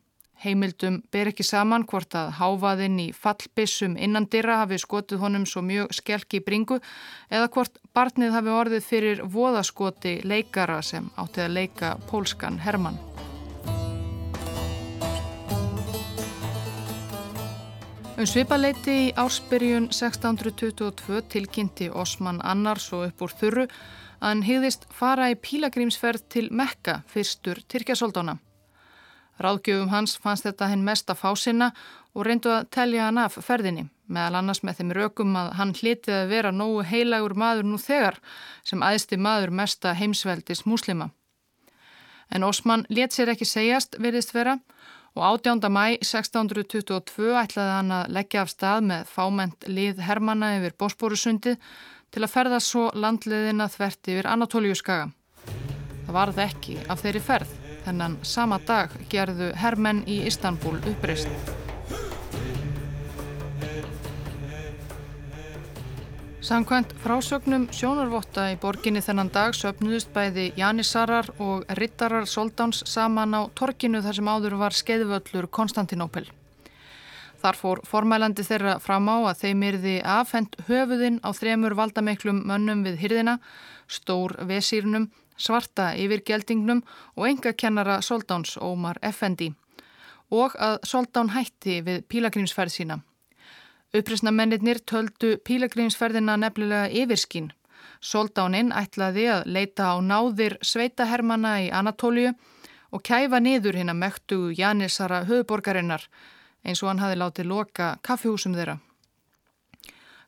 Heimildum 0.41 1.01
ber 1.13 1.29
ekki 1.29 1.43
saman 1.45 1.83
hvort 1.85 2.15
að 2.17 2.31
háfaðinn 2.39 2.95
í 3.03 3.05
fallbissum 3.13 3.97
innan 3.99 4.25
dyrra 4.31 4.61
hafi 4.63 4.79
skotið 4.81 5.21
honum 5.21 5.45
svo 5.45 5.61
mjög 5.61 5.91
skelki 5.93 6.39
í 6.39 6.45
bringu 6.47 6.79
eða 7.29 7.51
hvort 7.53 7.77
barnið 7.93 8.33
hafi 8.33 8.55
orðið 8.61 8.87
fyrir 8.87 9.21
voðaskoti 9.35 10.15
leikara 10.23 10.79
sem 10.81 11.11
áttið 11.19 11.45
að 11.45 11.55
leika 11.59 11.93
pólskan 12.09 12.57
Hermann. 12.63 12.97
Um 18.17 18.25
svipaleiti 18.25 18.97
í 19.05 19.07
ársbyrjun 19.13 19.91
1622 19.93 21.21
tilkynnti 21.35 21.93
Osman 21.93 22.41
Annars 22.41 22.89
og 22.95 23.11
upp 23.11 23.27
úr 23.27 23.41
þurru 23.43 23.71
að 24.19 24.27
hann 24.27 24.43
hýðist 24.47 24.85
fara 24.93 25.29
í 25.31 25.37
pílagrímsferð 25.39 26.27
til 26.29 26.47
Mekka 26.51 27.01
fyrstur 27.07 27.61
Tyrkjasóldóna. 27.71 28.37
Ráðgjöfum 29.39 29.91
hans 29.93 30.17
fannst 30.19 30.43
þetta 30.43 30.67
henn 30.67 30.83
mest 30.83 31.09
að 31.11 31.21
fá 31.21 31.29
sinna 31.39 31.69
og 32.13 32.25
reyndu 32.27 32.51
að 32.51 32.67
telja 32.75 33.05
hann 33.07 33.21
af 33.21 33.37
ferðinni, 33.39 33.85
meðal 34.11 34.41
annars 34.41 34.63
með 34.67 34.81
þeim 34.81 34.91
rökum 34.97 35.37
að 35.39 35.53
hann 35.59 35.71
hlitið 35.77 36.15
að 36.17 36.33
vera 36.33 36.51
nógu 36.51 36.83
heilagur 36.89 37.37
maður 37.39 37.69
nú 37.69 37.79
þegar 37.79 38.19
sem 38.67 38.83
aðsti 38.83 39.19
maður 39.21 39.55
mesta 39.61 39.95
heimsveldis 39.95 40.65
múslima. 40.67 41.11
En 42.29 42.43
Osman 42.43 42.83
let 42.89 43.15
sér 43.15 43.31
ekki 43.33 43.47
segjast 43.47 43.95
veriðst 44.01 44.35
vera 44.35 44.59
og 45.15 45.23
18. 45.23 45.63
mæ 45.71 45.97
1622 46.03 47.31
ætlaði 47.39 47.77
hann 47.77 47.95
að 47.95 48.11
leggja 48.17 48.43
af 48.43 48.51
stað 48.51 48.83
með 48.91 49.07
fáment 49.09 49.69
lið 49.71 50.03
Hermanna 50.05 50.51
yfir 50.59 50.75
Bosporusundið 50.77 51.57
til 52.11 52.25
að 52.25 52.33
ferða 52.33 52.59
svo 52.63 52.89
landliðina 52.93 53.69
þvert 53.69 54.11
yfir 54.13 54.29
Anatóliuskaga. 54.31 55.09
Það 56.05 56.15
varð 56.17 56.43
ekki 56.45 56.75
af 56.89 57.03
þeirri 57.03 57.21
ferð, 57.21 57.55
þennan 57.85 58.19
sama 58.25 58.57
dag 58.65 58.93
gerðu 59.11 59.51
hermenn 59.61 60.03
í 60.09 60.23
Istanbul 60.29 60.79
uppreist. 60.89 61.55
Samkvæmt 66.49 66.95
frásögnum 67.03 67.67
sjónarvotta 67.75 68.47
í 68.49 68.55
borginni 68.57 69.03
þennan 69.05 69.29
dag 69.29 69.53
söpnuðust 69.53 70.09
bæði 70.15 70.47
Janissarar 70.57 71.29
og 71.37 71.67
Rittarar 71.77 72.25
Soldáns 72.25 72.79
saman 72.89 73.37
á 73.37 73.41
torkinu 73.53 74.01
þar 74.01 74.17
sem 74.17 74.31
áður 74.33 74.55
var 74.63 74.73
skeiðvöllur 74.73 75.51
Konstantinópel. 75.53 76.25
Þar 77.39 77.55
fór 77.55 77.79
formælandi 77.87 78.43
þeirra 78.43 78.75
fram 78.83 79.07
á 79.07 79.31
að 79.31 79.41
þeim 79.43 79.61
yrði 79.69 79.95
afhend 80.03 80.57
höfuðinn 80.67 81.21
á 81.23 81.29
þremur 81.31 81.75
valdameiklum 81.79 82.41
mönnum 82.49 82.81
við 82.83 82.97
hyrðina, 82.99 83.37
stór 83.87 84.35
vesýrnum, 84.49 85.07
svarta 85.39 85.93
yfirgeldingnum 85.95 86.81
og 87.15 87.27
enga 87.29 87.53
kennara 87.55 88.01
Soldáns 88.03 88.57
Ómar 88.59 88.99
Effendi 89.01 89.53
og 90.29 90.57
að 90.61 90.75
Soldán 90.85 91.31
hætti 91.33 91.79
við 91.85 92.03
pílagrímsferð 92.11 92.73
sína. 92.73 92.97
Uppresnamennir 93.95 94.83
töldu 94.85 95.37
pílagrímsferðina 95.47 96.35
nefnilega 96.37 96.91
yfirskín. 96.91 97.47
Soldáninn 98.03 98.69
ætlaði 98.75 99.25
að 99.31 99.47
leita 99.49 99.89
á 99.89 99.97
náðir 100.03 100.57
sveitahermana 100.61 101.55
í 101.63 101.71
Anatóliu 101.73 102.35
og 102.91 103.01
kæfa 103.01 103.39
niður 103.41 103.79
hinn 103.79 103.89
að 103.89 104.01
mektu 104.03 104.39
Janissara 104.53 105.23
höfuborgarinnar 105.25 106.05
eins 106.63 106.83
og 106.83 106.91
hann 106.91 107.01
hafi 107.03 107.17
látið 107.19 107.49
loka 107.49 107.95
kaffihúsum 108.05 108.55
þeirra. 108.57 108.79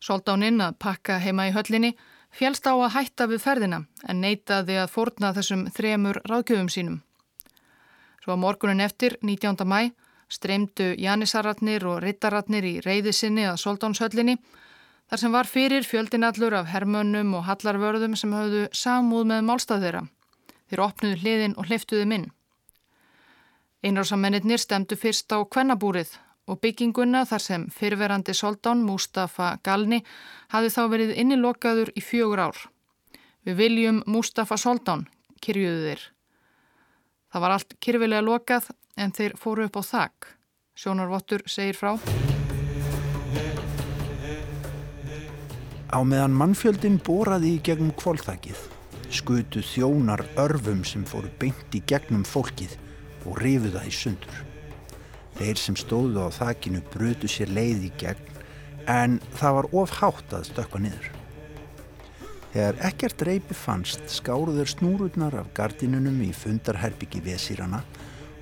Soldáninn 0.02 0.62
að 0.66 0.80
pakka 0.82 1.20
heima 1.22 1.48
í 1.50 1.54
höllinni 1.54 1.94
fjálst 2.34 2.66
á 2.66 2.74
að 2.74 2.94
hætta 2.96 3.28
við 3.30 3.44
ferðina 3.44 3.84
en 4.10 4.22
neytaði 4.24 4.80
að 4.82 4.94
forna 4.96 5.34
þessum 5.36 5.68
þremur 5.76 6.22
ráðgjöfum 6.26 6.72
sínum. 6.72 7.02
Svo 8.22 8.36
að 8.36 8.42
morgunin 8.44 8.84
eftir, 8.86 9.18
19. 9.22 9.66
mæ, 9.66 9.92
streymdu 10.32 10.94
Janissarratnir 11.02 11.86
og 11.90 12.02
Rittarratnir 12.04 12.66
í 12.66 12.74
reyðisinni 12.86 13.46
að 13.50 13.60
Soldánshöllinni 13.66 14.38
þar 15.12 15.20
sem 15.20 15.34
var 15.36 15.50
fyrir 15.50 15.84
fjöldinallur 15.84 16.56
af 16.62 16.70
hermönnum 16.72 17.34
og 17.36 17.48
hallarvörðum 17.50 18.16
sem 18.16 18.34
höfðu 18.34 18.68
samúð 18.72 19.28
með 19.34 19.48
málstað 19.50 19.88
þeirra. 19.88 20.04
Þeir 20.72 20.84
opnuðu 20.86 21.18
hliðin 21.20 21.58
og 21.60 21.68
hliftuðu 21.68 22.06
minn. 22.08 22.30
Einrásamennir 23.82 24.62
stemdu 24.62 24.94
fyrst 24.94 25.34
á 25.34 25.42
kvennabúrið 25.42 26.12
og 26.46 26.60
bygginguna 26.62 27.24
þar 27.26 27.42
sem 27.42 27.64
fyrverandi 27.74 28.36
Soldán 28.38 28.84
Mustafa 28.86 29.56
Galni 29.66 30.04
hafi 30.54 30.70
þá 30.70 30.82
verið 30.92 31.14
innilokaður 31.18 31.90
í 31.98 32.04
fjögur 32.06 32.44
ár. 32.46 32.60
Við 33.42 33.58
viljum 33.58 34.04
Mustafa 34.06 34.58
Soldán, 34.62 35.08
kyrjuðu 35.42 35.88
þeir. 35.88 36.04
Það 37.34 37.42
var 37.42 37.56
allt 37.56 37.74
kyrfilega 37.82 38.22
lokað 38.28 38.70
en 39.02 39.16
þeir 39.18 39.34
fóru 39.42 39.66
upp 39.66 39.82
á 39.82 39.84
þakk. 39.90 40.30
Sjónarvottur 40.78 41.46
segir 41.50 41.82
frá. 41.82 41.98
Á 45.90 46.00
meðan 46.06 46.38
mannfjöldin 46.38 47.02
boraði 47.02 47.56
í 47.58 47.66
gegnum 47.66 47.90
kvólþakið, 47.98 48.62
skutu 49.10 49.66
þjónar 49.66 50.22
örfum 50.38 50.86
sem 50.86 51.02
fóru 51.02 51.34
beint 51.42 51.74
í 51.74 51.82
gegnum 51.82 52.22
fólkið 52.22 52.78
og 53.26 53.42
rifuð 53.42 53.78
það 53.78 53.88
í 53.88 53.96
sundur. 53.96 54.44
Þeir 55.40 55.62
sem 55.62 55.78
stóðu 55.80 56.28
á 56.28 56.30
þakinu 56.36 56.84
brutu 56.94 57.30
sér 57.32 57.52
leið 57.56 57.88
í 57.88 57.92
gegn 58.02 58.30
en 58.92 59.20
það 59.40 59.58
var 59.58 59.70
ofhátt 59.84 60.38
að 60.38 60.48
stökka 60.52 60.82
niður. 60.82 61.12
Þegar 62.52 62.80
ekkert 62.90 63.22
reypi 63.28 63.56
fannst 63.56 64.02
skáruður 64.12 64.68
snúrurnar 64.68 65.38
af 65.40 65.54
gardinunum 65.56 66.18
í 66.26 66.34
fundarherbyggi 66.36 67.22
vesýrana 67.24 67.80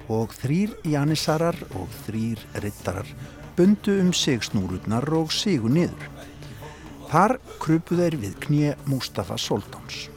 og 0.10 0.34
þrýr 0.34 0.74
janissarar 0.90 1.58
og 1.78 1.92
þrýr 2.08 2.42
rittarar 2.64 3.12
bundu 3.60 4.00
um 4.02 4.14
sig 4.14 4.42
snúrurnar 4.48 5.06
og 5.14 5.34
sigu 5.36 5.70
niður. 5.70 6.08
Þar 7.10 7.38
krupu 7.60 7.98
þeir 8.00 8.16
við 8.22 8.38
knið 8.46 8.88
Mustafa 8.88 9.36
Soldáns. 9.36 10.08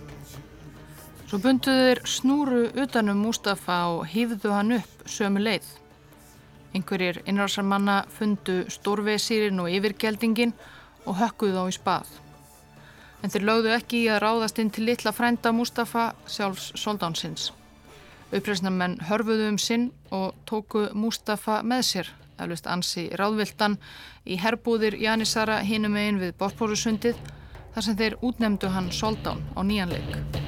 Svo 1.32 1.38
bundu 1.40 1.72
þeir 1.72 2.00
snúru 2.04 2.58
utanum 2.82 3.22
Mustafa 3.24 3.78
og 3.88 4.02
hýfðu 4.12 4.50
hann 4.52 4.74
upp 4.76 5.06
sömu 5.08 5.40
leið. 5.40 5.64
Einhverjir 6.76 7.22
innráðsarmanna 7.24 7.94
fundu 8.12 8.58
stórvesýrin 8.68 9.62
og 9.64 9.70
yfirgeldingin 9.72 10.52
og 11.06 11.16
hökkuðu 11.22 11.54
þá 11.56 11.70
í 11.70 11.78
spað. 11.78 12.10
En 13.24 13.32
þeir 13.32 13.46
lögðu 13.48 13.72
ekki 13.78 14.02
í 14.02 14.10
að 14.12 14.20
ráðast 14.26 14.60
inn 14.60 14.74
til 14.76 14.84
litla 14.90 15.14
frænda 15.16 15.54
Mustafa 15.56 16.10
sjálfs 16.28 16.68
Soldánsins. 16.82 17.48
Uppreysnamenn 18.28 18.98
hörfuðu 19.08 19.48
um 19.54 19.56
sinn 19.56 19.88
og 20.12 20.36
tóku 20.44 20.90
Mustafa 20.92 21.62
með 21.64 21.86
sér, 21.94 22.12
eflust 22.36 22.68
ansi 22.68 23.06
ráðviltan, 23.16 23.78
í 24.28 24.36
herbúðir 24.36 25.00
Janissara 25.00 25.62
hinum 25.64 25.96
einn 25.96 26.20
við 26.20 26.36
Bortbórusundið 26.36 27.16
þar 27.72 27.88
sem 27.88 28.00
þeir 28.04 28.20
útnemdu 28.20 28.76
hann 28.76 28.92
Soldán 28.92 29.40
á 29.56 29.64
nýjanleik. 29.64 30.42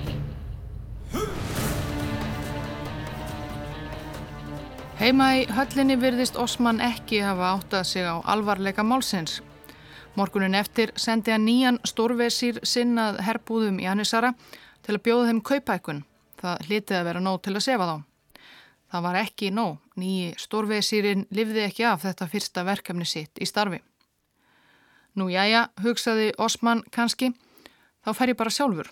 Heima 5.04 5.26
í 5.36 5.40
höllinni 5.50 5.98
virðist 6.00 6.36
Osman 6.40 6.78
ekki 6.80 7.18
hafa 7.20 7.50
áttað 7.56 7.82
sig 7.90 8.06
á 8.06 8.24
alvarleika 8.24 8.84
málsins. 8.86 9.42
Morgunin 10.14 10.54
eftir 10.54 10.92
sendi 10.96 11.34
hann 11.34 11.44
nýjan 11.44 11.80
stórvesýr 11.84 12.60
sinnað 12.62 13.18
herbúðum 13.26 13.82
Janissara 13.82 14.30
til 14.86 14.94
að 14.94 15.02
bjóða 15.08 15.26
þeim 15.28 15.42
kaupækun. 15.50 16.00
Það 16.40 16.64
hlitið 16.68 16.98
að 17.00 17.06
vera 17.10 17.24
nóg 17.26 17.42
til 17.42 17.56
að 17.56 17.66
sefa 17.66 17.90
þá. 17.90 17.96
Það 18.94 19.06
var 19.08 19.20
ekki 19.20 19.50
nóg. 19.50 19.76
Nýji 19.98 20.32
stórveðsýrin 20.38 21.26
livði 21.34 21.66
ekki 21.66 21.88
af 21.90 22.06
þetta 22.06 22.30
fyrsta 22.30 22.64
verkefni 22.64 23.04
sitt 23.04 23.42
í 23.42 23.50
starfi. 23.50 23.82
Nú 25.18 25.28
jájá, 25.30 25.66
hugsaði 25.82 26.32
Osman 26.38 26.80
kannski, 26.94 27.34
þá 28.06 28.14
fer 28.14 28.32
ég 28.32 28.38
bara 28.38 28.54
sjálfur. 28.54 28.88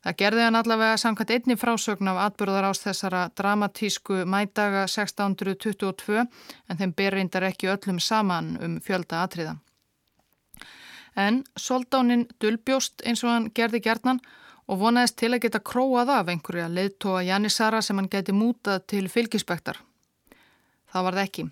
Það 0.00 0.16
gerði 0.16 0.44
hann 0.46 0.56
allavega 0.56 0.96
samkvæmt 0.96 1.30
einni 1.34 1.56
frásögn 1.60 2.08
af 2.08 2.18
atbyrðar 2.24 2.70
ás 2.70 2.80
þessara 2.80 3.26
dramatísku 3.36 4.22
mædaga 4.24 4.86
1622 4.88 6.22
en 6.22 6.80
þeim 6.80 6.94
berrindar 6.96 7.44
ekki 7.50 7.68
öllum 7.68 7.98
saman 8.00 8.54
um 8.64 8.78
fjölda 8.80 9.24
atriða. 9.26 9.58
En 11.16 11.42
soldánin 11.56 12.24
dulbjóst 12.40 13.04
eins 13.04 13.24
og 13.26 13.34
hann 13.34 13.50
gerði 13.52 13.82
gerðnan 13.84 14.22
og 14.70 14.80
vonaðist 14.80 15.18
til 15.20 15.34
að 15.34 15.42
geta 15.44 15.60
króað 15.60 16.14
af 16.16 16.32
einhverja 16.32 16.70
leiðtóa 16.70 17.24
Janissara 17.26 17.82
sem 17.82 17.98
hann 17.98 18.08
geti 18.08 18.32
mútað 18.32 18.86
til 18.94 19.08
fylgispektar. 19.10 19.82
Það 20.90 21.04
var 21.06 21.18
það 21.18 21.26
ekki. 21.28 21.46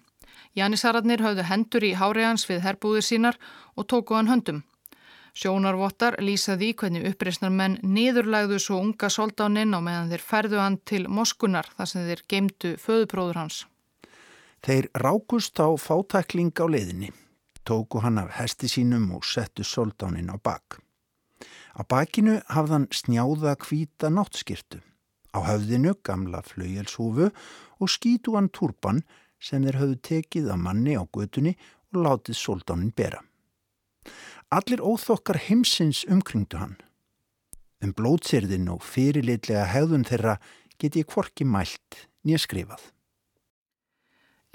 Janissararnir 0.57 1.23
höfðu 1.23 1.45
hendur 1.51 1.85
í 1.85 1.95
háriðans 1.99 2.47
við 2.49 2.65
herbúðir 2.65 3.05
sínar 3.05 3.37
og 3.77 3.87
tóku 3.91 4.17
hann 4.17 4.31
höndum. 4.31 4.63
Sjónarvottar 5.39 6.17
lýsaði 6.19 6.73
hvernig 6.75 7.05
uppreysnar 7.13 7.53
menn 7.55 7.77
niðurlægðu 7.87 8.57
svo 8.59 8.81
unga 8.83 9.07
soldáninn 9.07 9.77
á 9.77 9.79
meðan 9.79 10.09
þeir 10.11 10.25
færðu 10.27 10.59
hann 10.59 10.79
til 10.83 11.05
Moskunar 11.07 11.69
þar 11.79 11.91
sem 11.91 12.09
þeir 12.09 12.23
geimdu 12.33 12.73
föðupróður 12.83 13.39
hans. 13.39 13.59
Þeir 14.67 14.89
rákust 14.99 15.63
á 15.63 15.71
fátækling 15.79 16.51
á 16.59 16.67
leiðinni, 16.67 17.13
tóku 17.63 18.03
hann 18.03 18.19
af 18.19 18.35
hesti 18.41 18.67
sínum 18.67 19.13
og 19.15 19.23
settu 19.23 19.63
soldáninn 19.63 20.35
á 20.35 20.37
bakk. 20.43 20.81
Á 21.79 21.87
bakinu 21.87 22.41
hafðan 22.51 22.89
snjáða 22.91 23.55
kvíta 23.63 24.11
náttskirtu. 24.11 24.83
Á 25.31 25.39
höfðinu 25.47 25.95
gamla 26.03 26.43
flaujelshúfu 26.43 27.31
og 27.79 27.95
skítuan 27.95 28.51
turban 28.51 29.05
sem 29.39 29.63
þeir 29.63 29.85
höfðu 29.85 30.03
tekið 30.03 30.51
að 30.51 30.63
manni 30.67 30.99
á 30.99 31.07
götunni 31.07 31.55
og 31.95 32.03
látið 32.03 32.43
soldánin 32.43 32.91
bera. 32.91 33.23
Allir 34.49 34.81
óþokkar 34.81 35.37
heimsins 35.45 36.07
umkringdu 36.09 36.57
hann. 36.57 36.77
Um 37.85 37.93
blótsirðin 37.93 38.71
og 38.73 38.81
fyrirleitlega 38.81 39.67
hegðun 39.69 40.07
þeirra 40.09 40.39
get 40.81 40.97
ég 40.97 41.09
kvorki 41.11 41.45
mælt 41.45 42.07
nýja 42.25 42.41
skrifað. 42.41 42.81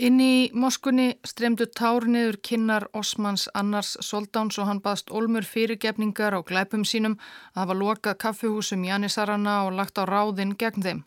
Inn 0.01 0.17
í 0.17 0.49
moskunni 0.57 1.19
stremdu 1.21 1.67
tár 1.69 2.07
niður 2.09 2.39
kinnar 2.41 2.87
Osmans 2.97 3.45
annars 3.53 3.93
soldáns 4.01 4.57
og 4.57 4.65
hann 4.65 4.81
baðst 4.81 5.13
olmur 5.13 5.45
fyrirgefningar 5.45 6.33
á 6.33 6.41
glæpum 6.41 6.81
sínum 6.81 7.19
að 7.53 7.59
hafa 7.61 7.77
lokað 7.77 8.17
kaffihúsum 8.25 8.87
Janissarana 8.89 9.59
og 9.67 9.77
lagt 9.77 10.01
á 10.01 10.09
ráðinn 10.09 10.57
gegn 10.57 10.81
þeim. 10.81 11.03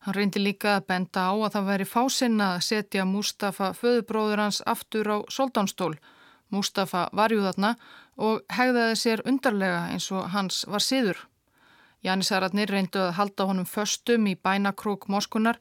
Hann 0.00 0.16
reyndi 0.16 0.40
líka 0.40 0.78
að 0.78 0.86
benda 0.88 1.28
á 1.28 1.34
að 1.36 1.52
það 1.58 1.68
veri 1.68 1.88
fásinna 1.92 2.48
að 2.54 2.64
setja 2.70 3.04
Mustafa 3.04 3.74
föðubróður 3.76 4.46
hans 4.46 4.62
aftur 4.64 5.12
á 5.12 5.18
soldánstól. 5.28 5.98
Mustafa 6.54 7.08
var 7.12 7.32
jú 7.34 7.42
þarna 7.42 7.74
og 8.16 8.44
hegðaði 8.52 8.98
sér 9.00 9.22
undarlega 9.28 9.86
eins 9.92 10.10
og 10.14 10.30
hans 10.34 10.64
var 10.70 10.84
síður. 10.84 11.18
Janisararnir 12.06 12.70
reyndu 12.70 13.00
að 13.02 13.16
halda 13.18 13.46
honum 13.48 13.66
föstum 13.66 14.28
í 14.30 14.36
bænakrók 14.38 15.08
moskunar 15.10 15.58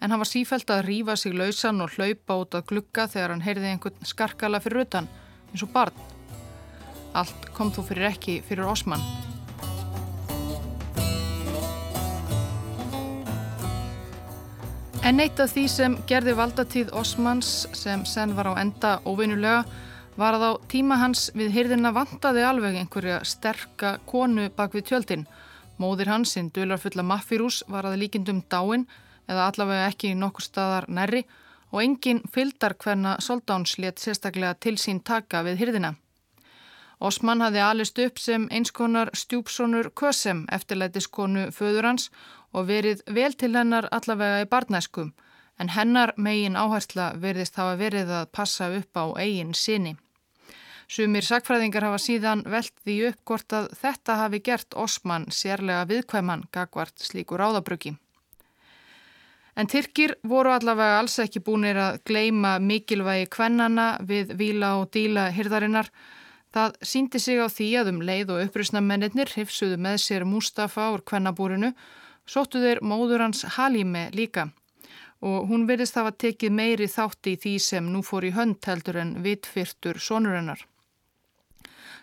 en 0.00 0.12
hann 0.12 0.20
var 0.22 0.30
sífælt 0.30 0.70
að 0.70 0.84
rýfa 0.86 1.16
sig 1.16 1.34
lausan 1.34 1.82
og 1.82 1.96
hlaupa 1.96 2.36
út 2.42 2.54
að 2.54 2.68
glukka 2.70 3.08
þegar 3.10 3.34
hann 3.34 3.46
heyrði 3.46 3.72
einhvern 3.72 4.06
skarkala 4.06 4.60
fyrir 4.62 4.86
utan 4.86 5.08
eins 5.50 5.64
og 5.66 5.72
barn. 5.74 6.06
Allt 7.18 7.50
kom 7.56 7.72
þú 7.74 7.88
fyrir 7.88 8.12
ekki 8.12 8.38
fyrir 8.46 8.68
Osman. 8.68 9.02
En 15.08 15.22
eitt 15.24 15.40
af 15.40 15.54
því 15.54 15.62
sem 15.72 15.94
gerði 16.06 16.34
valdatíð 16.36 16.90
Osmans 17.00 17.66
sem 17.72 18.02
senn 18.04 18.34
var 18.36 18.50
á 18.52 18.60
enda 18.60 18.98
óvinnulega 19.08 19.62
var 20.18 20.34
að 20.34 20.44
á 20.50 20.52
tíma 20.66 20.98
hans 20.98 21.28
við 21.38 21.52
hyrðina 21.54 21.92
vantaði 21.94 22.42
alveg 22.42 22.76
einhverja 22.80 23.20
sterka 23.22 23.98
konu 24.06 24.48
bak 24.56 24.74
við 24.74 24.88
tjöldin. 24.90 25.28
Móðir 25.78 26.10
hans, 26.10 26.32
sinn 26.34 26.50
dularfulla 26.50 27.04
maffirús, 27.06 27.62
var 27.70 27.86
að 27.86 28.00
líkindum 28.02 28.42
dáin 28.50 28.88
eða 29.30 29.46
allavega 29.46 29.86
ekki 29.92 30.16
nokkur 30.18 30.42
staðar 30.42 30.88
nærri 30.90 31.22
og 31.70 31.82
engin 31.84 32.24
fyldar 32.34 32.74
hverna 32.82 33.14
soldáns 33.22 33.76
let 33.78 34.02
sérstaklega 34.02 34.56
til 34.58 34.74
sín 34.80 34.98
taka 35.04 35.44
við 35.46 35.62
hyrðina. 35.62 35.94
Osman 36.98 37.44
hafði 37.44 37.62
alist 37.62 37.98
upp 38.02 38.18
sem 38.18 38.48
einskonar 38.50 39.12
stjúpsonur 39.14 39.92
Kösem 39.94 40.46
eftirlætiskonu 40.50 41.52
föður 41.54 41.92
hans 41.92 42.08
og 42.50 42.66
verið 42.72 43.04
vel 43.06 43.36
til 43.38 43.54
hennar 43.54 43.86
allavega 43.94 44.42
í 44.42 44.50
barnæskum 44.50 45.14
en 45.58 45.70
hennar 45.74 46.12
megin 46.16 46.58
áhersla 46.58 47.12
verðist 47.22 47.58
hafa 47.58 47.78
verið 47.78 48.10
að 48.20 48.30
passa 48.34 48.70
upp 48.74 48.98
á 48.98 49.04
eigin 49.18 49.54
sinni. 49.54 49.96
Sumir 50.88 51.20
sakfræðingar 51.20 51.84
hafa 51.84 51.98
síðan 52.00 52.42
velt 52.48 52.72
því 52.80 52.94
upp 53.10 53.24
hvort 53.28 53.52
að 53.52 53.66
þetta 53.76 54.14
hafi 54.22 54.38
gert 54.40 54.76
Osman 54.80 55.26
sérlega 55.28 55.82
viðkvæman 55.90 56.46
gagvart 56.48 56.96
slíku 57.04 57.36
ráðabröki. 57.36 57.92
En 59.58 59.68
Tyrkir 59.68 60.14
voru 60.24 60.54
allavega 60.54 61.00
alls 61.02 61.18
ekki 61.20 61.42
búinir 61.44 61.76
að 61.82 61.98
gleima 62.08 62.54
mikilvægi 62.62 63.26
kvennana 63.34 63.88
við 64.00 64.32
vila 64.38 64.70
og 64.78 64.88
díla 64.94 65.26
hyrðarinnar. 65.36 65.90
Það 66.56 66.78
síndi 66.80 67.20
sig 67.20 67.36
á 67.36 67.52
því 67.52 67.68
að 67.82 67.92
um 67.92 68.00
leið 68.08 68.32
og 68.32 68.42
upprýsnamennir 68.46 69.34
hifsuðu 69.34 69.76
með 69.76 69.98
sér 70.06 70.24
Mustafa 70.24 70.88
úr 70.94 71.04
kvennabúrinu 71.04 71.74
sóttu 72.24 72.62
þeir 72.64 72.80
móður 72.80 73.26
hans 73.26 73.44
Halime 73.58 74.08
líka 74.16 74.48
og 75.20 75.48
hún 75.50 75.66
verðist 75.68 75.98
hafa 75.98 76.14
tekið 76.14 76.54
meiri 76.54 76.88
þátti 76.88 77.34
í 77.34 77.38
því 77.42 77.54
sem 77.60 77.92
nú 77.92 78.04
fór 78.06 78.24
í 78.28 78.32
hönd 78.32 78.62
heldur 78.64 79.02
en 79.02 79.16
vitfyrtur 79.24 79.98
sonurinnar. 80.00 80.62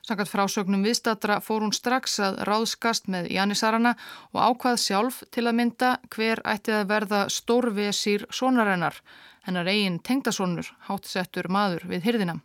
Sankat 0.06 0.30
frásögnum 0.30 0.84
viðstatra 0.86 1.40
fór 1.42 1.64
hún 1.66 1.72
strax 1.74 2.20
að 2.22 2.36
ráðskast 2.46 3.08
með 3.10 3.32
Jannisarana 3.34 3.96
og 4.36 4.44
ákvað 4.52 4.76
sjálf 4.84 5.24
til 5.34 5.48
að 5.50 5.56
mynda 5.58 5.96
hver 6.14 6.44
ætti 6.46 6.76
að 6.78 6.92
verða 6.92 7.22
stórvesir 7.34 8.28
sonarinnar, 8.30 9.00
hennar 9.48 9.66
eigin 9.66 9.98
tengdasonur, 10.06 10.70
hátsettur 10.86 11.50
maður 11.50 11.88
við 11.90 12.06
hyrðina. 12.06 12.38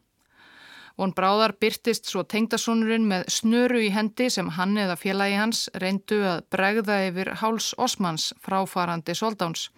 Von 0.97 1.13
Bráðar 1.13 1.53
byrtist 1.61 2.09
svo 2.09 2.25
tengdasónurinn 2.25 3.05
með 3.13 3.29
snöru 3.37 3.85
í 3.85 3.93
hendi 3.93 4.31
sem 4.33 4.49
hann 4.57 4.81
eða 4.81 4.97
félagi 4.97 5.37
hans 5.37 5.63
reyndu 5.85 6.23
að 6.33 6.43
bregða 6.57 6.99
yfir 7.11 7.35
háls 7.45 7.75
Osmans 7.77 8.33
fráfarandi 8.41 9.13
soldáns. 9.13 9.69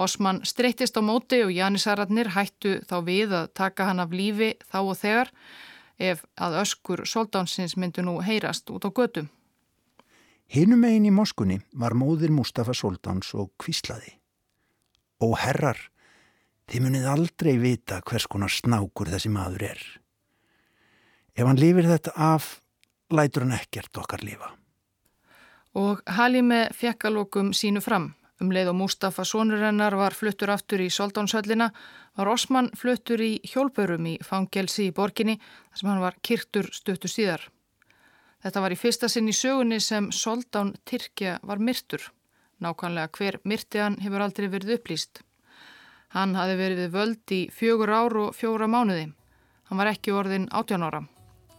Osman 0.00 0.40
streyttist 0.48 0.96
á 0.96 1.04
móti 1.04 1.44
og 1.44 1.52
Janisararnir 1.52 2.32
hættu 2.32 2.78
þá 2.88 2.98
við 3.04 3.36
að 3.36 3.52
taka 3.52 3.92
hann 3.92 4.00
af 4.00 4.16
lífi 4.16 4.54
þá 4.64 4.80
og 4.80 4.96
þegar 5.04 5.32
ef 5.98 6.24
að 6.36 6.60
öskur 6.62 7.04
soldánsins 7.08 7.76
myndu 7.76 8.04
nú 8.04 8.20
heyrast 8.24 8.70
út 8.70 8.84
á 8.84 8.90
götu. 8.90 9.26
Hinnum 10.46 10.84
einn 10.86 11.08
í 11.08 11.10
moskunni 11.10 11.58
var 11.74 11.96
móðir 11.98 12.30
Mustafa 12.30 12.74
Soldáns 12.74 13.32
og 13.34 13.50
kvíslaði. 13.58 14.12
Ó 15.18 15.34
herrar, 15.34 15.78
þið 16.70 16.84
munið 16.84 17.08
aldrei 17.10 17.56
vita 17.58 18.02
hvers 18.06 18.28
konar 18.30 18.52
snákur 18.52 19.10
þessi 19.10 19.32
maður 19.32 19.70
er. 19.72 19.80
Ef 21.36 21.44
hann 21.46 21.58
lifir 21.58 21.88
þetta 21.88 22.14
af, 22.14 22.60
lætur 23.10 23.46
hann 23.46 23.56
ekkert 23.58 23.98
okkar 23.98 24.22
lifa. 24.22 24.52
Og 25.76 26.00
Halime 26.06 26.68
fekk 26.72 27.10
alvokum 27.10 27.50
sínu 27.52 27.82
fram. 27.84 28.14
Um 28.40 28.50
leið 28.52 28.68
og 28.74 28.76
Mustafa 28.76 29.24
Sónurennar 29.24 29.94
var 29.96 30.12
fluttur 30.12 30.50
aftur 30.52 30.82
í 30.84 30.90
Soldánshöllina, 30.92 31.70
var 32.16 32.28
Osman 32.28 32.68
fluttur 32.76 33.22
í 33.24 33.38
hjólpörum 33.48 34.08
í 34.10 34.16
fangelsi 34.20 34.90
í 34.90 34.94
borginni, 34.96 35.38
þar 35.70 35.80
sem 35.80 35.88
hann 35.88 36.02
var 36.04 36.18
kyrtur 36.20 36.68
stuttu 36.72 37.08
síðar. 37.08 37.46
Þetta 38.44 38.60
var 38.60 38.74
í 38.74 38.78
fyrsta 38.78 39.08
sinn 39.08 39.32
í 39.32 39.34
sögunni 39.34 39.80
sem 39.80 40.10
Soldán 40.12 40.74
Tyrkja 40.84 41.38
var 41.42 41.58
myrtur. 41.58 42.04
Nákvæmlega 42.60 43.08
hver 43.16 43.40
myrti 43.44 43.80
hann 43.80 43.96
hefur 44.04 44.26
aldrei 44.26 44.50
verið 44.52 44.76
upplýst. 44.76 45.22
Hann 46.12 46.36
hafi 46.36 46.60
verið 46.60 46.92
völd 46.92 47.32
í 47.32 47.42
fjögur 47.52 47.90
ár 47.92 48.16
og 48.20 48.36
fjóra 48.36 48.68
mánuði. 48.68 49.08
Hann 49.68 49.80
var 49.80 49.90
ekki 49.90 50.12
orðin 50.12 50.50
átján 50.52 50.84
ára. 50.84 51.02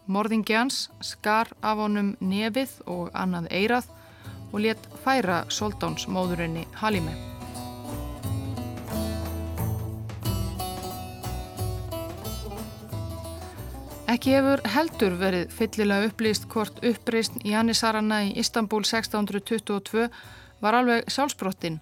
Morðingi 0.07 0.55
hans 0.55 0.87
skar 1.03 1.49
af 1.59 1.81
honum 1.81 2.13
nefið 2.21 2.77
og 2.85 3.09
annað 3.17 3.49
eirað 3.51 3.89
og 4.51 4.61
let 4.63 4.87
færa 5.03 5.43
Soldáns 5.49 6.07
móðurinni 6.07 6.67
Halime. 6.81 7.15
Ekki 14.07 14.31
hefur 14.37 14.63
heldur 14.71 15.17
verið 15.19 15.51
fyllilega 15.51 16.07
upplýst 16.07 16.47
hvort 16.49 16.79
uppreist 16.85 17.35
Jannisarana 17.45 18.23
í 18.29 18.31
Istanbul 18.39 18.85
1622 18.87 20.07
var 20.63 20.77
alveg 20.79 21.11
sjálfsbrottinn 21.11 21.81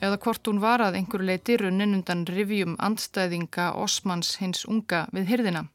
eða 0.00 0.18
hvort 0.24 0.48
hún 0.48 0.60
var 0.60 0.82
að 0.84 0.98
einhverju 0.98 1.28
leiti 1.28 1.56
runnin 1.60 1.94
undan 1.98 2.24
rivjum 2.28 2.74
andstæðinga 2.82 3.70
Osmans 3.80 4.34
hins 4.40 4.64
unga 4.68 5.06
við 5.12 5.30
hyrðina. 5.32 5.66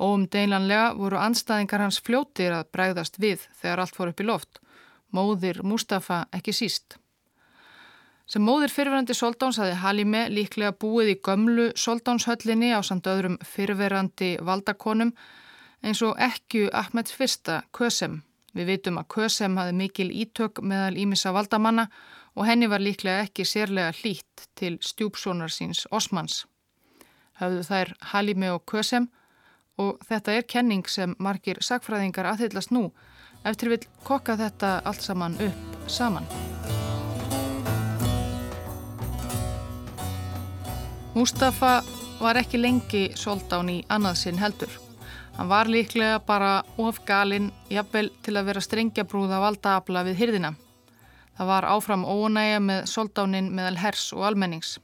Óumdeinlanlega 0.00 0.92
voru 1.00 1.20
anstæðingar 1.20 1.84
hans 1.84 2.00
fljóttir 2.04 2.52
að 2.52 2.70
bregðast 2.76 3.16
við 3.20 3.48
þegar 3.60 3.82
allt 3.82 3.96
fór 3.96 4.12
upp 4.12 4.20
í 4.20 4.28
loft. 4.28 4.60
Móðir 5.16 5.62
Mustafa 5.64 6.26
ekki 6.36 6.52
síst. 6.56 6.98
Sem 8.26 8.42
móðir 8.42 8.72
fyrverandi 8.74 9.14
Soldáns 9.14 9.60
hafi 9.62 9.76
Halime 9.78 10.24
líklega 10.32 10.74
búið 10.74 11.12
í 11.12 11.18
gömlu 11.28 11.66
Soldánshöllinni 11.78 12.72
á 12.74 12.82
samt 12.82 13.06
öðrum 13.06 13.36
fyrverandi 13.46 14.32
valdakonum 14.42 15.12
eins 15.86 16.02
og 16.02 16.18
ekki 16.18 16.66
Ahmeds 16.74 17.14
fyrsta, 17.14 17.60
Kösem. 17.70 18.24
Við 18.56 18.72
vitum 18.72 18.98
að 18.98 19.10
Kösem 19.14 19.56
hafi 19.60 19.76
mikil 19.78 20.08
ítök 20.10 20.58
meðal 20.58 20.98
Ímissa 20.98 21.30
valdamanna 21.36 21.86
og 22.34 22.48
henni 22.48 22.66
var 22.66 22.82
líklega 22.82 23.28
ekki 23.28 23.46
sérlega 23.46 23.94
hlýtt 24.00 24.48
til 24.58 24.80
stjúpsónar 24.82 25.52
síns 25.52 25.84
Osmans. 25.94 26.46
Hafðu 27.38 27.62
þær 27.68 27.94
Halime 28.10 28.50
og 28.56 28.64
Kösem 28.66 29.06
og 29.78 30.00
þetta 30.08 30.34
er 30.34 30.48
kenning 30.48 30.88
sem 30.90 31.14
margir 31.22 31.62
sagfræðingar 31.62 32.32
aðhyllast 32.32 32.74
nú 32.74 32.88
eftir 33.46 33.70
vil 33.72 33.82
kokka 34.04 34.36
þetta 34.40 34.80
allt 34.84 35.02
saman 35.02 35.38
upp 35.40 35.90
saman. 35.90 36.26
Mustafa 41.16 41.78
var 42.20 42.36
ekki 42.36 42.58
lengi 42.60 43.06
soldán 43.16 43.70
í 43.72 43.78
annað 43.88 44.18
sinn 44.20 44.40
heldur. 44.40 44.72
Hann 45.36 45.48
var 45.48 45.68
líklega 45.68 46.18
bara 46.26 46.62
of 46.80 46.98
galinn 47.08 47.50
jafnvel 47.72 48.10
til 48.24 48.36
að 48.36 48.50
vera 48.50 48.62
strengjabrúða 48.64 49.40
valdaabla 49.40 50.04
við 50.08 50.20
hyrðina. 50.22 50.54
Það 51.36 51.50
var 51.52 51.68
áfram 51.68 52.04
ónægja 52.08 52.60
með 52.64 52.86
soldánin 52.88 53.50
meðal 53.52 53.76
hers 53.80 54.10
og 54.16 54.24
almennings. 54.30 54.78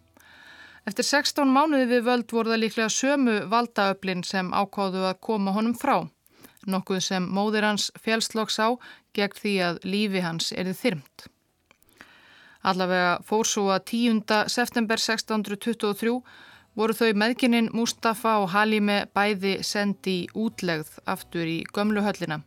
Eftir 0.88 1.06
16 1.08 1.48
mánuði 1.52 1.86
við 1.94 2.08
völd 2.08 2.32
voru 2.34 2.52
það 2.52 2.64
líklega 2.64 2.92
sömu 2.92 3.36
valdaöflin 3.48 4.24
sem 4.26 4.52
ákváðu 4.52 5.06
að 5.08 5.20
koma 5.24 5.54
honum 5.56 5.76
frá. 5.78 6.08
Nokkuð 6.66 7.02
sem 7.02 7.26
móðir 7.26 7.66
hans 7.66 7.90
fjálslokks 8.02 8.58
á 8.62 8.68
gegn 9.16 9.38
því 9.40 9.54
að 9.66 9.80
lífi 9.84 10.22
hans 10.24 10.52
erið 10.52 10.78
þyrmt. 10.82 11.26
Allavega 12.62 13.18
fór 13.26 13.48
svo 13.48 13.68
að 13.74 13.84
10. 13.90 14.22
september 14.46 15.00
1623 15.00 16.14
voru 16.78 16.96
þau 16.96 17.10
meðkynnin 17.18 17.70
Mustafa 17.74 18.38
og 18.40 18.52
Halime 18.54 19.02
bæði 19.14 19.58
sendi 19.66 20.16
útlegð 20.34 21.00
aftur 21.06 21.48
í 21.48 21.62
gömluhöllina. 21.74 22.40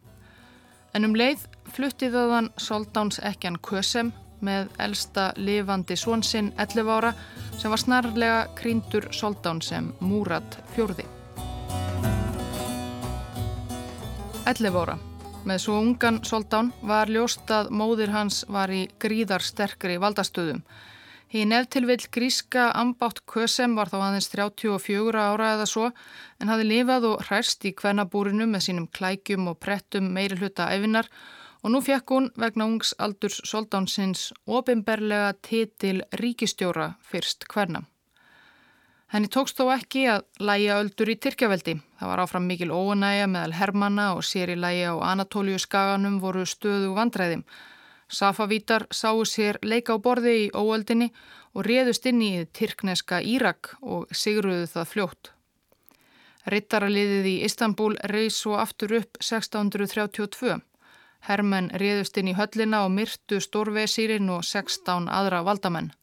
En 0.96 1.08
um 1.08 1.18
leið 1.18 1.44
fluttið 1.76 2.16
þaðan 2.16 2.54
Soldáns 2.56 3.20
ekjan 3.20 3.60
Kösem 3.60 4.14
með 4.46 4.72
elsta 4.80 5.32
lifandi 5.36 5.98
svonsinn 6.00 6.54
11 6.56 6.94
ára 6.96 7.12
sem 7.60 7.72
var 7.72 7.84
snarlega 7.84 8.40
kríndur 8.56 9.12
soldán 9.12 9.62
sem 9.64 9.92
Múrat 10.00 10.60
fjórði. 10.76 11.15
11 14.46 14.82
ára. 14.82 14.98
Með 15.46 15.62
svo 15.62 15.78
ungan 15.82 16.24
soldán 16.26 16.74
var 16.82 17.10
ljóst 17.10 17.50
að 17.54 17.70
móðir 17.70 18.14
hans 18.14 18.44
var 18.50 18.72
í 18.74 18.88
gríðar 19.02 19.46
sterkri 19.46 20.00
valdastöðum 20.02 20.64
Hinn 21.36 21.52
eftirvill 21.52 22.06
gríska 22.16 22.70
ambátt 22.78 23.24
Kösem 23.28 23.74
var 23.76 23.90
þá 23.92 23.96
aðeins 23.98 24.30
34 24.32 25.20
ára 25.20 25.50
eða 25.56 25.66
svo 25.68 25.88
en 26.40 26.52
hafi 26.52 26.68
lifað 26.70 27.08
og 27.10 27.26
hræst 27.26 27.66
í 27.66 27.74
kvennabúrinu 27.76 28.46
með 28.48 28.68
sínum 28.68 28.86
klækjum 28.94 29.50
og 29.52 29.58
prettum 29.60 30.12
meiri 30.16 30.38
hluta 30.40 30.70
æfinar 30.72 31.10
og 31.64 31.74
nú 31.74 31.82
fekk 31.82 32.14
hún 32.14 32.30
vegna 32.40 32.70
ungs 32.70 32.94
aldurs 33.02 33.42
soldánsins 33.50 34.30
ofinberlega 34.46 35.34
titil 35.42 36.06
ríkistjóra 36.22 36.94
fyrst 37.02 37.50
kvenna. 37.52 37.84
Henni 39.14 39.30
tókst 39.30 39.60
þó 39.60 39.70
ekki 39.76 40.08
að 40.10 40.24
læja 40.42 40.80
öldur 40.82 41.12
í 41.14 41.16
Tyrkjaveldi. 41.22 41.76
Það 42.00 42.10
var 42.12 42.22
áfram 42.24 42.48
mikil 42.50 42.72
óanæja 42.74 43.28
meðal 43.30 43.54
Hermanna 43.60 44.08
og 44.18 44.26
sér 44.26 44.56
í 44.56 44.58
læja 44.58 44.96
á 44.98 45.14
Anatóliu 45.14 45.60
skaganum 45.62 46.18
voru 46.24 46.46
stöðu 46.50 46.96
vandræðim. 46.98 47.46
Safavítar 48.10 48.88
sáu 48.92 49.22
sér 49.26 49.60
leika 49.62 49.94
á 49.94 50.02
borði 50.02 50.34
í 50.46 50.52
óöldinni 50.54 51.12
og 51.54 51.66
réðust 51.70 52.06
inn 52.10 52.22
í 52.22 52.34
Tyrkneska 52.54 53.22
Írak 53.22 53.76
og 53.82 54.10
sigruðu 54.12 54.68
það 54.74 54.92
fljótt. 54.94 55.32
Rittaraliðið 56.46 57.30
í 57.30 57.36
Istanbul 57.46 57.96
reys 58.12 58.38
svo 58.42 58.58
aftur 58.62 59.00
upp 59.00 59.18
1632. 59.22 60.60
Hermenn 61.26 61.72
réðust 61.82 62.18
inn 62.22 62.30
í 62.30 62.36
höllina 62.38 62.84
og 62.86 62.92
myrtu 62.94 63.40
Stórvesýrin 63.42 64.30
og 64.30 64.44
16 64.46 65.10
aðra 65.10 65.42
valdamenn. 65.46 65.94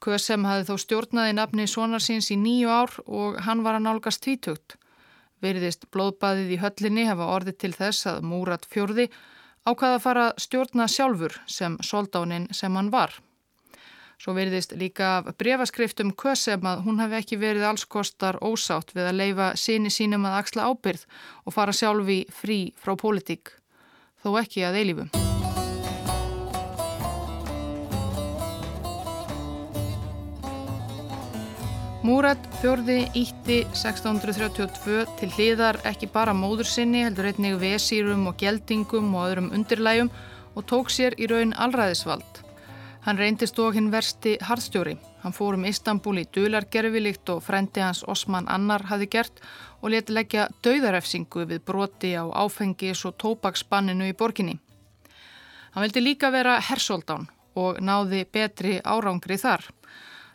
Kösem 0.00 0.46
hafði 0.48 0.70
þó 0.70 0.76
stjórnaði 0.80 1.32
nafni 1.36 1.66
sonarsins 1.68 2.30
í 2.32 2.36
nýju 2.40 2.70
ár 2.72 2.94
og 3.04 3.40
hann 3.44 3.64
var 3.66 3.76
að 3.76 3.84
nálgast 3.84 4.22
tvítugt. 4.24 4.78
Verðist 5.44 5.86
blóðbaðið 5.92 6.54
í 6.56 6.60
höllinni 6.60 7.04
hefa 7.08 7.28
orðið 7.34 7.58
til 7.60 7.72
þess 7.76 8.08
að 8.08 8.24
Múrat 8.28 8.64
fjörði 8.68 9.10
ákvaða 9.68 9.98
að 9.98 10.04
fara 10.04 10.26
stjórna 10.40 10.86
sjálfur 10.88 11.36
sem 11.48 11.76
soldánin 11.84 12.48
sem 12.56 12.76
hann 12.76 12.92
var. 12.92 13.12
Svo 14.20 14.34
veriðist 14.36 14.74
líka 14.76 15.14
af 15.20 15.30
brefaskriftum 15.40 16.12
Kösem 16.12 16.66
að 16.68 16.84
hún 16.84 17.00
hefði 17.00 17.20
ekki 17.22 17.40
verið 17.40 17.64
allskostar 17.70 18.40
ósátt 18.44 18.92
við 18.96 19.08
að 19.08 19.18
leifa 19.20 19.54
síni 19.56 19.92
sínum 19.92 20.28
að 20.28 20.42
axla 20.42 20.68
ábyrð 20.68 21.08
og 21.44 21.56
fara 21.56 21.76
sjálfi 21.76 22.22
frí 22.28 22.60
frá 22.76 22.96
pólitík, 23.00 23.56
þó 24.20 24.36
ekki 24.44 24.68
að 24.68 24.80
eilífum. 24.82 25.29
Múrat 32.00 32.40
fjörði 32.62 33.02
ítti 33.12 33.58
1632 33.76 35.02
til 35.20 35.26
hliðar 35.34 35.76
ekki 35.84 36.06
bara 36.08 36.32
móður 36.32 36.64
sinni 36.64 37.02
heldur 37.04 37.26
einnig 37.28 37.58
vesýrum 37.60 38.22
og 38.30 38.38
geldingum 38.40 39.10
og 39.12 39.26
öðrum 39.26 39.50
undirlægum 39.52 40.08
og 40.56 40.64
tók 40.70 40.88
sér 40.88 41.12
í 41.20 41.28
raun 41.28 41.52
allræðisvald. 41.52 42.40
Hann 43.04 43.20
reyndist 43.20 43.60
og 43.60 43.76
hinn 43.76 43.90
versti 43.92 44.38
harðstjóri. 44.40 44.94
Hann 45.20 45.36
fór 45.36 45.58
um 45.58 45.66
Istanbul 45.68 46.22
í 46.22 46.24
dulargerfi 46.32 47.02
líkt 47.04 47.28
og 47.34 47.42
frendi 47.44 47.84
hans 47.84 48.00
Osman 48.08 48.48
Annar 48.48 48.86
hafi 48.88 49.10
gert 49.12 49.42
og 49.82 49.92
leti 49.92 50.16
leggja 50.16 50.46
dauðarefsingu 50.64 51.44
við 51.50 51.60
broti 51.68 52.14
á 52.16 52.24
áfengis 52.32 53.04
og 53.04 53.18
tópaksbanninu 53.20 54.08
í 54.08 54.16
borginni. 54.16 54.56
Hann 55.76 55.84
vildi 55.84 56.00
líka 56.00 56.32
vera 56.32 56.56
hersoldán 56.64 57.28
og 57.60 57.84
náði 57.84 58.24
betri 58.24 58.78
árangri 58.80 59.36
þar. 59.36 59.68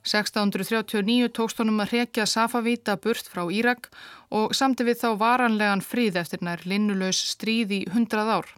1639 0.05 1.31
tókst 1.33 1.57
honum 1.61 1.81
að 1.81 1.95
rekja 1.95 2.27
Safavíta 2.29 2.93
burt 3.01 3.25
frá 3.31 3.41
Írak 3.49 3.89
og 4.29 4.53
samti 4.53 4.85
við 4.85 4.99
þá 5.01 5.09
varanlegan 5.17 5.81
fríð 5.81 6.19
eftir 6.21 6.43
nær 6.45 6.61
linnulegs 6.69 7.23
stríð 7.31 7.73
í 7.73 7.81
hundrað 7.93 8.29
ár. 8.37 8.51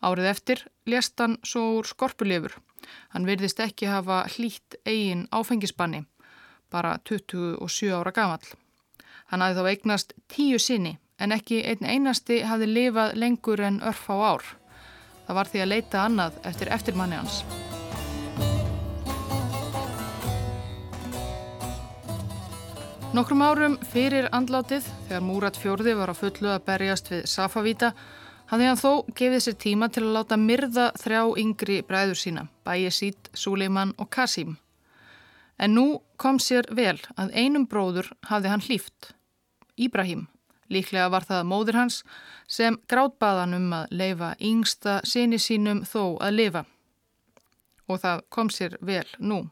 Árið 0.00 0.30
eftir 0.30 0.64
lést 0.88 1.20
hann 1.20 1.36
svo 1.44 1.64
úr 1.78 1.88
skorpulifur. 1.90 2.54
Hann 3.12 3.28
virðist 3.28 3.60
ekki 3.60 3.90
hafa 3.90 4.22
hlýtt 4.32 4.78
eigin 4.86 5.26
áfengisbanni, 5.28 6.06
bara 6.72 6.96
27 7.04 7.92
ára 7.92 8.14
gamal. 8.14 8.40
Hann 9.28 9.44
hafði 9.44 9.60
þá 9.60 9.70
eignast 9.74 10.14
tíu 10.32 10.58
sinni 10.62 10.96
en 11.18 11.34
ekki 11.36 11.60
einn 11.68 11.84
einasti 11.84 12.40
hafði 12.48 12.70
lifað 12.72 13.18
lengur 13.20 13.60
en 13.60 13.82
örf 13.84 14.06
á 14.08 14.16
ár. 14.16 14.46
Það 15.26 15.36
var 15.40 15.50
því 15.52 15.64
að 15.64 15.74
leita 15.74 16.04
annað 16.06 16.40
eftir 16.48 16.72
eftirmanni 16.72 17.20
hans. 17.20 17.42
Nokkrum 23.16 23.40
árum 23.40 23.74
fyrir 23.88 24.26
andlátið, 24.36 24.84
þegar 25.08 25.22
Múrat 25.24 25.56
fjörði 25.56 25.94
var 25.96 26.10
að 26.12 26.18
fullu 26.20 26.50
að 26.52 26.64
berjast 26.66 27.06
við 27.08 27.22
Safavíta, 27.32 27.88
hafði 28.50 28.66
hann 28.68 28.80
þó 28.80 28.90
gefið 29.16 29.42
sér 29.46 29.56
tíma 29.64 29.88
til 29.88 30.02
að 30.04 30.12
láta 30.18 30.36
myrða 30.36 30.84
þrjá 31.00 31.22
yngri 31.40 31.78
bræður 31.88 32.20
sína, 32.20 32.44
Bæjesít, 32.68 33.30
Suleiman 33.32 33.94
og 33.96 34.10
Kasim. 34.12 34.58
En 35.56 35.72
nú 35.78 35.86
kom 36.20 36.36
sér 36.36 36.68
vel 36.68 36.98
að 37.16 37.32
einum 37.32 37.64
bróður 37.64 38.12
hafði 38.28 38.52
hann 38.52 38.66
hlýft, 38.68 39.12
Íbrahim. 39.80 40.26
Líklega 40.68 41.08
var 41.08 41.24
það 41.24 41.48
móður 41.48 41.80
hans 41.80 42.02
sem 42.44 42.76
grátbaðan 42.92 43.56
um 43.56 43.70
að 43.72 43.94
leifa 44.02 44.34
yngsta 44.36 45.00
sinni 45.08 45.40
sínum 45.40 45.80
þó 45.88 46.18
að 46.20 46.42
lifa. 46.42 46.66
Og 47.88 48.04
það 48.04 48.26
kom 48.28 48.52
sér 48.52 48.76
vel 48.84 49.06
nú. 49.16 49.46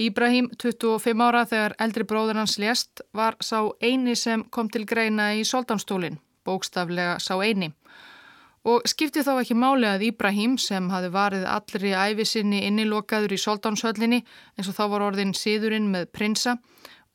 Íbrahim, 0.00 0.48
25 0.56 1.20
ára 1.20 1.42
þegar 1.44 1.74
eldri 1.84 2.06
bróður 2.08 2.38
hans 2.40 2.56
lést, 2.62 3.02
var 3.12 3.36
sá 3.44 3.68
eini 3.84 4.14
sem 4.16 4.46
kom 4.48 4.70
til 4.72 4.86
greina 4.88 5.34
í 5.36 5.42
soldanstólinn, 5.44 6.16
bókstaflega 6.46 7.18
sá 7.20 7.34
eini. 7.44 7.68
Og 8.64 8.84
skipti 8.88 9.24
þá 9.24 9.34
ekki 9.40 9.56
máli 9.56 9.88
að 9.88 10.06
Íbrahim 10.10 10.56
sem 10.60 10.88
hafi 10.92 11.08
varið 11.12 11.46
allri 11.48 11.92
æfisinni 11.96 12.62
innilokaður 12.68 13.36
í 13.36 13.40
soldanshöllinni 13.40 14.20
eins 14.56 14.68
og 14.68 14.76
þá 14.76 14.82
var 14.94 15.04
orðin 15.10 15.32
síðurinn 15.36 15.88
með 15.92 16.10
prinsa 16.16 16.58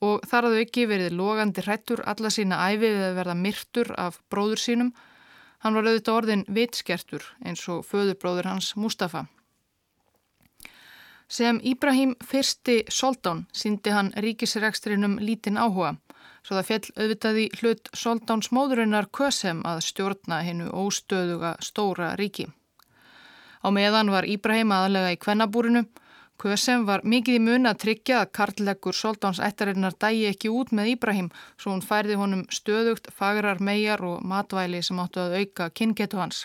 og 0.05 0.25
þar 0.29 0.49
hafðu 0.49 0.63
ekki 0.65 0.87
verið 0.89 1.17
logandi 1.17 1.65
hrættur 1.65 2.01
alla 2.05 2.33
sína 2.33 2.63
æfi 2.69 2.81
við 2.85 3.05
að 3.11 3.19
verða 3.19 3.37
myrtur 3.41 3.93
af 3.97 4.19
bróður 4.29 4.61
sínum. 4.61 4.91
Hann 5.61 5.77
var 5.77 5.87
auðvitað 5.89 6.17
orðin 6.17 6.45
vitskertur 6.49 7.29
eins 7.45 7.65
og 7.69 7.85
föðurbróður 7.89 8.51
hans 8.51 8.73
Mustafa. 8.77 9.25
Sem 11.27 11.59
Íbrahim 11.63 12.13
fyrsti 12.21 12.83
Soldán 12.89 13.47
síndi 13.53 13.89
hann 13.89 14.11
ríkisrekstrinum 14.13 15.17
lítinn 15.17 15.57
áhuga, 15.57 15.95
svo 16.45 16.59
það 16.59 16.67
fjell 16.67 16.91
auðvitaði 17.01 17.45
hlut 17.59 17.89
Soldáns 17.97 18.51
móðurinnar 18.53 19.09
Kösem 19.09 19.63
að 19.65 19.81
stjórna 19.87 20.43
hennu 20.45 20.69
óstöðuga 20.69 21.55
stóra 21.65 22.13
ríki. 22.19 22.45
Á 23.65 23.73
meðan 23.73 24.13
var 24.13 24.29
Íbrahim 24.29 24.69
aðalega 24.71 25.15
í 25.15 25.21
kvennabúrinu. 25.25 25.87
Kösem 26.37 26.85
var 26.85 27.01
mikið 27.01 27.39
í 27.39 27.41
mun 27.41 27.65
að 27.65 27.79
tryggja 27.85 28.19
að 28.21 28.31
karlleggur 28.37 28.93
Soldáns 28.93 29.39
ættarinnar 29.41 29.95
dægi 29.97 30.27
ekki 30.29 30.51
út 30.53 30.73
með 30.75 30.91
Íbrahim 30.93 31.31
svo 31.57 31.73
hún 31.73 31.81
færði 31.81 32.19
honum 32.21 32.43
stöðugt, 32.53 33.09
fagrar, 33.09 33.63
megar 33.63 34.03
og 34.05 34.21
matvæli 34.21 34.83
sem 34.83 34.99
áttu 35.01 35.23
að 35.23 35.39
auka 35.39 35.71
kynngetu 35.73 36.21
hans. 36.21 36.43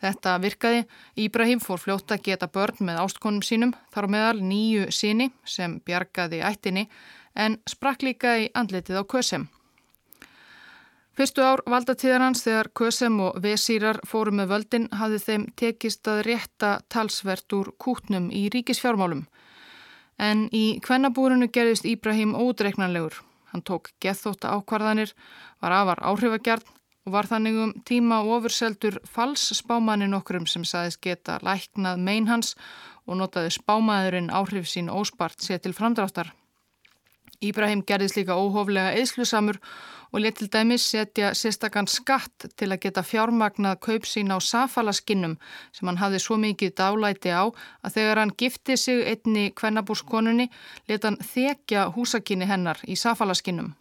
Þetta 0.00 0.38
virkaði. 0.40 0.84
Íbrahim 1.20 1.60
fór 1.60 1.80
fljótt 1.80 2.12
að 2.14 2.24
geta 2.30 2.48
börn 2.48 2.80
með 2.88 3.00
ástkonum 3.02 3.44
sínum, 3.44 3.74
þar 3.92 4.08
meðal 4.08 4.40
nýju 4.40 4.88
síni 4.94 5.30
sem 5.44 5.78
bjargaði 5.84 6.40
ættinni 6.46 6.86
en 7.36 7.58
sprakk 7.68 8.06
líka 8.06 8.36
í 8.40 8.48
andletið 8.56 9.00
á 9.00 9.04
Kösem. 9.04 9.48
Fyrstu 11.20 11.44
ár 11.44 11.60
valdatíðar 11.68 12.22
hans 12.24 12.40
þegar 12.46 12.70
Kösem 12.72 13.18
og 13.20 13.36
Vesýrar 13.44 14.00
fóru 14.08 14.32
með 14.32 14.54
völdin 14.54 14.88
hafði 14.96 15.18
þeim 15.26 15.46
tekist 15.58 16.08
að 16.08 16.22
rétta 16.30 16.70
talsvert 16.88 17.52
úr 17.52 17.74
kútnum 17.76 18.30
í 18.32 18.46
ríkisfjármálum. 18.54 19.26
En 20.16 20.46
í 20.52 20.80
kvennabúrunu 20.84 21.50
gerðist 21.52 21.84
Íbrahim 21.88 22.32
ódreiknanlegur. 22.38 23.20
Hann 23.52 23.66
tók 23.66 23.90
gethóta 24.00 24.54
ákvarðanir, 24.54 25.12
var 25.60 25.74
afar 25.76 26.00
áhrifagjarn 26.08 26.79
og 27.06 27.14
var 27.14 27.28
þannig 27.30 27.60
um 27.62 27.72
tíma 27.88 28.20
ofurseldur 28.22 28.98
fals 29.08 29.46
spámanin 29.56 30.16
okkurum 30.18 30.46
sem 30.46 30.64
saðist 30.68 31.00
geta 31.04 31.38
læknað 31.44 32.02
mein 32.08 32.28
hans 32.28 32.54
og 33.06 33.16
notaði 33.20 33.54
spámaðurinn 33.56 34.30
áhrif 34.30 34.68
sín 34.68 34.92
óspart 34.92 35.40
sér 35.40 35.62
til 35.62 35.74
framdráttar. 35.76 36.34
Íbrahim 37.40 37.80
gerðist 37.88 38.18
líka 38.18 38.36
óhóflega 38.36 38.92
eðslusamur 39.00 39.56
og 40.12 40.20
let 40.20 40.36
til 40.36 40.50
dæmis 40.52 40.84
setja 40.84 41.30
sérstakann 41.38 41.88
skatt 41.88 42.50
til 42.60 42.68
að 42.68 42.82
geta 42.84 43.04
fjármagnað 43.06 43.80
kaup 43.86 44.08
sín 44.08 44.34
á 44.34 44.38
safalaskinnum 44.44 45.38
sem 45.72 45.88
hann 45.88 46.00
hafði 46.02 46.20
svo 46.20 46.36
mikið 46.42 46.74
dálæti 46.82 47.32
á 47.32 47.48
að 47.48 47.94
þegar 47.96 48.22
hann 48.22 48.36
gifti 48.36 48.76
sig 48.76 49.04
einni 49.08 49.50
kvennabúrskonunni 49.56 50.50
let 50.90 51.06
hann 51.08 51.16
þekja 51.32 51.88
húsakinni 51.96 52.50
hennar 52.50 52.82
í 52.84 52.98
safalaskinnum 52.98 53.72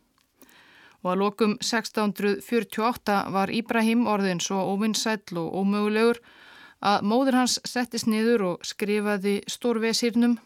og 1.04 1.14
að 1.14 1.22
lokum 1.24 1.56
1648 1.62 3.18
var 3.36 3.54
Íbrahim 3.54 4.06
orðin 4.08 4.41
svo 4.43 4.62
óvinnsæll 4.74 5.39
og 5.39 5.56
ómögulegur 5.62 6.20
að 6.80 7.08
móður 7.08 7.41
hans 7.41 7.60
settist 7.68 8.08
niður 8.08 8.45
og 8.54 8.68
skrifaði 8.68 9.39
stórvesirnum 9.47 10.38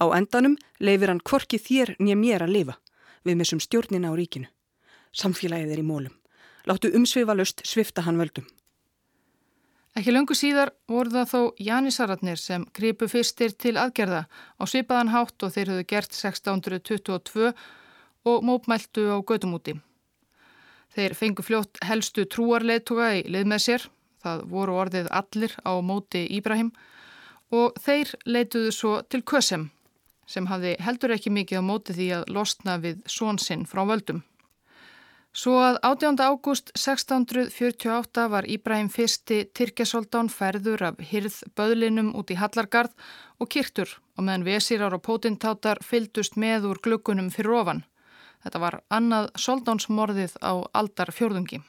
Á 0.00 0.04
endanum 0.16 0.56
leifir 0.80 1.10
hann 1.12 1.20
korki 1.24 1.58
þér 1.58 1.96
nýja 1.98 2.16
mér 2.18 2.46
að 2.46 2.54
lifa 2.56 2.76
við 3.26 3.36
missum 3.40 3.60
stjórnina 3.60 4.12
á 4.12 4.14
ríkinu. 4.16 4.48
Samfélagið 5.12 5.74
er 5.74 5.82
í 5.82 5.86
mólum. 5.86 6.14
Láttu 6.68 6.92
umsvifa 6.96 7.34
löst 7.36 7.64
svifta 7.66 8.04
hann 8.06 8.20
völdum. 8.20 8.46
Ekki 9.98 10.14
löngu 10.14 10.36
síðar 10.38 10.70
voru 10.88 11.10
það 11.10 11.30
þó 11.32 11.40
Janisararnir 11.66 12.38
sem 12.38 12.64
gripu 12.76 13.08
fyrstir 13.10 13.56
til 13.58 13.74
aðgerða 13.74 14.22
á 14.30 14.62
svipaðan 14.62 15.10
hátt 15.10 15.42
og 15.42 15.52
þeir 15.56 15.72
höfðu 15.72 15.86
gert 15.90 16.14
1622 16.14 17.50
og 18.24 18.44
mópmæltu 18.44 19.06
á 19.10 19.16
gödumúti. 19.22 19.78
Þeir 20.90 21.14
fengu 21.14 21.42
fljótt 21.46 21.78
helstu 21.86 22.26
trúarleituga 22.26 23.12
í 23.20 23.26
lið 23.30 23.50
með 23.52 23.64
sér, 23.66 23.84
það 24.22 24.46
voru 24.50 24.78
orðið 24.82 25.10
allir 25.20 25.52
á 25.62 25.72
móti 25.80 26.24
Íbrahim 26.36 26.72
og 27.50 27.78
þeir 27.82 28.14
leituðu 28.26 28.72
svo 28.74 28.94
til 29.08 29.22
Kösem 29.22 29.70
sem 30.30 30.46
hafði 30.46 30.76
heldur 30.78 31.14
ekki 31.14 31.32
mikið 31.34 31.62
á 31.62 31.64
móti 31.66 31.94
því 31.96 32.08
að 32.18 32.28
losna 32.36 32.76
við 32.82 33.00
svonsinn 33.10 33.66
frá 33.66 33.82
völdum. 33.86 34.20
Svo 35.30 35.60
að 35.62 35.76
18. 35.86 36.18
ágúst 36.26 36.72
1648 36.74 38.24
var 38.32 38.46
Íbrahim 38.50 38.88
fyrsti 38.90 39.44
Tyrkjasoldán 39.54 40.30
færður 40.30 40.88
af 40.88 41.02
hyrð 41.06 41.36
böðlinum 41.54 42.10
út 42.18 42.32
í 42.34 42.38
Hallargarð 42.38 42.96
og 43.38 43.50
kirtur 43.54 43.92
og 44.18 44.26
meðan 44.26 44.46
vesírar 44.48 44.96
og 44.96 45.04
pótintátar 45.06 45.78
fyldust 45.86 46.34
með 46.34 46.66
úr 46.72 46.82
glöggunum 46.82 47.30
fyrir 47.30 47.54
ofan. 47.62 47.84
Þetta 48.40 48.62
var 48.62 48.78
annað 48.88 49.28
soldánsmorðið 49.36 50.38
á 50.40 50.52
aldar 50.72 51.12
fjörðungi. 51.12 51.60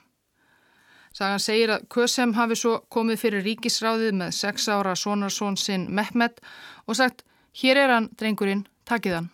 Sagan 1.12 1.44
segir 1.44 1.74
að 1.74 1.88
Kösem 1.92 2.32
hafi 2.38 2.56
svo 2.56 2.78
komið 2.94 3.20
fyrir 3.26 3.44
ríkisráðið 3.44 4.16
með 4.22 4.36
sex 4.38 4.70
ára 4.72 4.96
sonarsón 4.96 5.60
sinn 5.60 5.90
Mehmet 5.92 6.40
og 6.88 6.96
sagt, 6.96 7.26
hér 7.60 7.84
er 7.84 7.96
hann, 7.98 8.12
drengurinn, 8.16 8.64
takið 8.88 9.20
hann. 9.20 9.32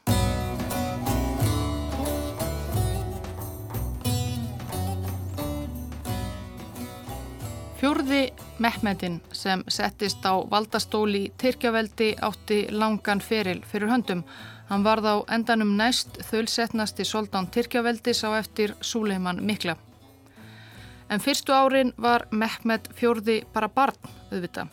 Fjörði 7.77 8.23
Mehmetin 8.57 9.19
sem 9.38 9.61
settist 9.69 10.25
á 10.25 10.33
valdastóli 10.49 11.27
Tyrkjaveldi 11.38 12.15
átti 12.25 12.63
langan 12.73 13.21
feril 13.21 13.61
fyrir 13.61 13.93
höndum. 13.93 14.23
Hann 14.68 14.84
var 14.84 14.99
þá 14.99 15.13
endanum 15.32 15.76
næst 15.80 16.18
þölsetnasti 16.28 17.05
soldan 17.07 17.47
Tyrkjaveldis 17.47 18.24
á 18.28 18.36
eftir 18.36 18.74
Súleiman 18.82 19.39
Mikla. 19.47 19.78
En 21.09 21.24
fyrstu 21.24 21.53
árin 21.55 21.93
var 21.97 22.26
Mehmet 22.32 22.89
fjörði 22.95 23.45
bara 23.53 23.70
barn, 23.72 23.95
auðvita. 24.32 24.68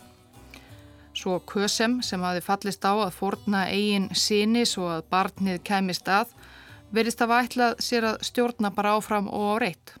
Svo 1.15 1.39
Kösem 1.47 2.01
sem 2.03 2.23
hafi 2.27 2.41
fallist 2.43 2.83
á 2.83 2.91
að 2.91 3.13
forna 3.15 3.69
eigin 3.71 4.09
síni 4.11 4.65
svo 4.67 4.89
að 4.97 5.05
barnið 5.13 5.61
kemist 5.63 6.11
að, 6.11 6.33
verist 6.91 7.23
að 7.23 7.31
vætlað 7.31 7.77
sér 7.79 8.09
að 8.09 8.25
stjórna 8.27 8.73
bara 8.75 8.97
áfram 8.97 9.29
og 9.31 9.55
á 9.55 9.55
reitt. 9.63 9.93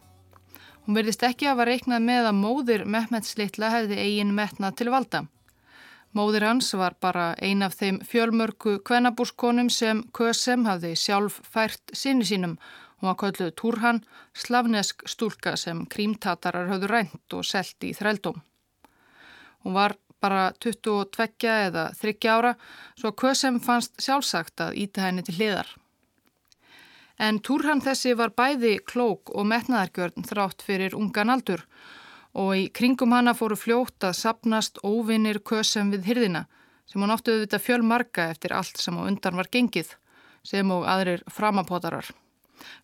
Hún 0.83 0.99
verðist 0.99 1.23
ekki 1.23 1.47
að 1.47 1.61
var 1.61 1.71
reiknað 1.71 2.03
með 2.03 2.27
að 2.33 2.41
móðir 2.41 2.83
Mehmet 2.85 3.25
Slittla 3.25 3.71
hefði 3.71 4.01
eigin 4.03 4.35
metnað 4.35 4.75
til 4.81 4.91
valda. 4.91 5.23
Móðir 6.15 6.45
hans 6.47 6.69
var 6.79 6.93
bara 7.03 7.33
ein 7.43 7.63
af 7.65 7.73
þeim 7.75 7.97
fjölmörku 8.07 8.77
kvennabúskonum 8.87 9.67
sem 9.67 9.99
Kösem 10.15 10.63
hafði 10.63 10.93
sjálf 10.95 11.41
fært 11.51 11.91
sinni 11.91 12.23
sínum. 12.23 12.53
Hún 13.01 13.09
var 13.09 13.17
kölluð 13.19 13.51
Túrhan, 13.59 13.99
slavnesk 14.31 15.03
stúlka 15.11 15.57
sem 15.59 15.81
krímtatarar 15.91 16.69
höfðu 16.69 16.91
rænt 16.91 17.35
og 17.35 17.43
selti 17.43 17.91
í 17.91 17.97
þrældóm. 17.97 18.39
Hún 19.65 19.75
var 19.75 19.97
bara 20.23 20.53
22 20.63 21.51
eða 21.51 21.89
30 21.99 22.31
ára 22.31 22.53
svo 22.95 23.11
Kösem 23.11 23.59
fannst 23.59 23.99
sjálfsagt 23.99 24.63
að 24.63 24.79
íta 24.85 25.03
henni 25.03 25.25
til 25.27 25.35
hliðar. 25.35 25.67
En 27.19 27.43
túrhan 27.43 27.83
þessi 27.83 28.15
var 28.15 28.31
bæði 28.31 28.77
klók 28.87 29.35
og 29.35 29.51
metnaðargjörn 29.51 30.31
þrátt 30.31 30.63
fyrir 30.63 30.95
ungan 30.95 31.35
aldur 31.35 31.67
og 32.35 32.51
í 32.59 32.65
kringum 32.75 33.15
hana 33.15 33.33
fóru 33.37 33.55
fljótt 33.59 34.03
að 34.03 34.17
sapnast 34.19 34.81
óvinnir 34.83 35.39
kösum 35.39 35.93
við 35.93 36.09
hyrðina 36.09 36.45
sem 36.85 37.01
hún 37.01 37.13
áttu 37.13 37.33
auðvitað 37.33 37.63
fjöl 37.65 37.81
marga 37.87 38.27
eftir 38.33 38.53
allt 38.53 38.81
sem 38.81 38.97
á 38.99 39.01
undan 39.07 39.39
var 39.39 39.49
gengið 39.51 39.95
sem 40.45 40.71
og 40.71 40.85
aðrir 40.85 41.23
framapótarar. 41.31 42.11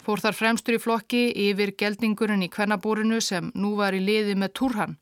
Fór 0.04 0.22
þar 0.24 0.38
fremstur 0.38 0.78
í 0.78 0.82
flokki 0.82 1.26
yfir 1.50 1.76
geldingurinn 1.78 2.46
í 2.46 2.50
kvennabúrinu 2.52 3.22
sem 3.22 3.52
nú 3.56 3.76
var 3.80 3.96
í 3.96 4.02
liði 4.04 4.38
með 4.40 4.56
túrhan 4.60 4.98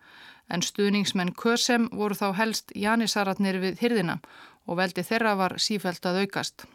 en 0.49 0.65
stuðningsmenn 0.65 1.35
kösem 1.37 1.87
voru 1.93 2.17
þá 2.17 2.33
helst 2.41 2.73
janissaratnir 2.75 3.61
við 3.61 3.79
hyrðina 3.83 4.19
og 4.65 4.81
veldi 4.81 5.05
þeirra 5.05 5.37
var 5.37 5.57
sífælt 5.61 6.05
að 6.05 6.23
aukast. 6.25 6.65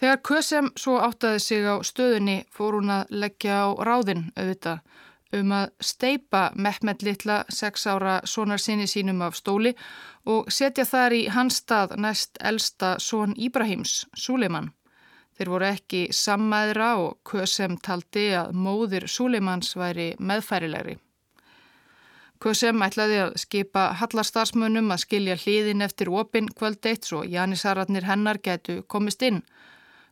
Þegar 0.00 0.20
Kösem 0.24 0.70
svo 0.80 0.96
áttaði 1.04 1.40
sig 1.44 1.66
á 1.68 1.76
stöðunni 1.84 2.38
fór 2.48 2.78
hún 2.78 2.92
að 2.94 3.10
leggja 3.12 3.58
á 3.64 3.76
ráðin 3.84 4.30
auðvitað 4.32 4.78
um 5.36 5.52
að 5.54 5.70
steipa 5.84 6.50
Mehmet 6.54 7.02
litla 7.06 7.42
sex 7.48 7.86
ára 7.86 8.20
sonar 8.24 8.58
sinni 8.58 8.86
sínum 8.90 9.22
af 9.22 9.36
stóli 9.38 9.74
og 10.26 10.50
setja 10.52 10.84
þar 10.84 11.14
í 11.16 11.22
hans 11.30 11.60
stað 11.62 11.96
næst 11.96 12.40
elsta 12.40 12.96
son 12.98 13.34
Íbrahims, 13.36 14.06
Súleiman. 14.14 14.72
Þeir 15.38 15.52
voru 15.54 15.68
ekki 15.70 16.00
sammæðra 16.12 16.90
og 17.00 17.20
Kösem 17.24 17.78
taldi 17.80 18.26
að 18.36 18.50
móðir 18.52 19.06
Súleimans 19.08 19.72
væri 19.78 20.10
meðfærilegri. 20.18 20.98
Kösem 22.40 22.80
ætlaði 22.84 23.18
að 23.20 23.34
skipa 23.40 23.90
hallarstarfsmönnum 24.00 24.92
að 24.92 25.02
skilja 25.02 25.36
hliðin 25.42 25.84
eftir 25.84 26.08
opinn 26.08 26.48
kvöld 26.48 26.86
eitt 26.88 27.08
svo 27.08 27.20
Janisararnir 27.28 28.08
hennar 28.08 28.40
getu 28.40 28.80
komist 28.88 29.22
inn. 29.22 29.42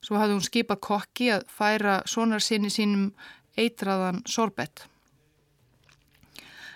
Svo 0.05 0.21
hafði 0.21 0.37
hún 0.37 0.45
skipað 0.45 0.83
kokki 0.85 1.31
að 1.35 1.49
færa 1.49 2.03
sonarsinni 2.07 2.71
sínum 2.71 3.11
eitraðan 3.57 4.21
sorbett. 4.29 4.85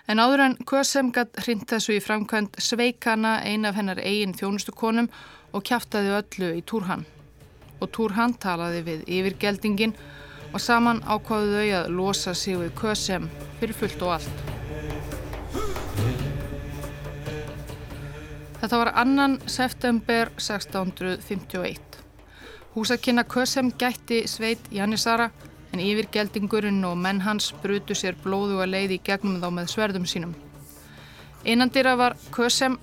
En 0.03 0.19
áður 0.19 0.41
en 0.43 0.55
Kösem 0.67 1.13
gatt 1.15 1.37
hrind 1.45 1.63
þessu 1.69 1.93
í 1.95 2.01
framkvæmt 2.03 2.57
sveikana 2.59 3.37
ein 3.47 3.63
af 3.63 3.77
hennar 3.79 4.01
eigin 4.03 4.33
þjónustukonum 4.35 5.07
og 5.55 5.63
kæftaði 5.63 6.11
öllu 6.17 6.49
í 6.57 6.63
Túrhan. 6.67 7.05
Og 7.79 7.87
Túrhan 7.95 8.35
talaði 8.35 8.81
við 8.83 9.05
yfirgeldingin 9.07 9.95
og 10.51 10.59
saman 10.59 10.99
ákváðu 11.07 11.53
þau 11.55 11.69
að 11.77 11.87
losa 11.95 12.33
sig 12.35 12.59
við 12.59 12.73
Kösem 12.81 13.29
fyrir 13.61 13.79
fullt 13.79 14.03
og 14.03 14.17
allt. 14.17 14.43
Þetta 18.59 18.81
var 18.83 18.93
annan 18.99 19.39
september 19.47 20.33
1651. 20.35 21.79
Húsakynna 22.75 23.23
Kösem 23.23 23.71
gætti 23.79 24.25
sveit 24.27 24.67
Jannisara 24.71 25.31
en 25.73 25.81
yfirgeldingurinn 25.81 26.83
og 26.85 26.97
menn 27.01 27.23
hans 27.25 27.49
brutu 27.63 27.95
sér 27.97 28.17
blóðu 28.23 28.59
að 28.61 28.73
leiði 28.75 28.99
í 28.99 29.05
gegnum 29.07 29.39
þá 29.41 29.47
með 29.55 29.71
sverðum 29.73 30.05
sínum. 30.09 30.35
Einandira 31.43 31.95
var 31.99 32.15
Kösem 32.31 32.77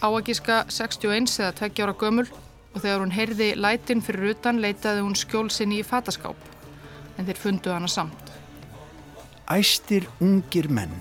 áagiska 0.00 0.62
61 0.70 1.34
eða 1.42 1.52
20 1.58 1.84
ára 1.84 1.96
gömul 1.98 2.26
og 2.28 2.78
þegar 2.78 3.02
hún 3.02 3.14
heyrði 3.16 3.50
lætin 3.58 4.04
fyrir 4.06 4.36
utan 4.36 4.62
leitaði 4.62 5.02
hún 5.02 5.18
skjólsinni 5.18 5.82
í 5.82 5.86
fataskáp 5.86 6.38
en 7.18 7.26
þeir 7.26 7.42
fundu 7.42 7.74
hana 7.74 7.90
samt. 7.90 8.32
Æstir 9.50 10.06
ungir 10.22 10.68
menn, 10.70 10.92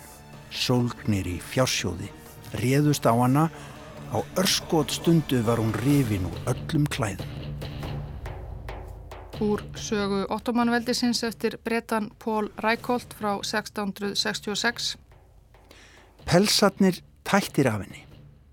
sólgnir 0.50 1.28
í 1.30 1.38
fjársjóði, 1.52 2.10
réðust 2.64 3.06
á 3.06 3.14
hana, 3.14 3.50
á 4.10 4.18
örskot 4.40 4.96
stundu 4.96 5.44
var 5.46 5.62
hún 5.62 5.76
rifin 5.84 6.26
úr 6.32 6.56
öllum 6.56 6.88
klæðum 6.90 7.37
úr 9.42 9.62
sögu 9.76 10.26
ottomanveldisins 10.30 11.24
eftir 11.24 11.58
bretan 11.64 12.10
Pól 12.20 12.50
Rækolt 12.58 13.14
frá 13.20 13.38
1666. 13.40 14.98
Pelsatnir 16.26 17.02
tættir 17.24 17.68
af 17.68 17.82
henni. 17.84 18.06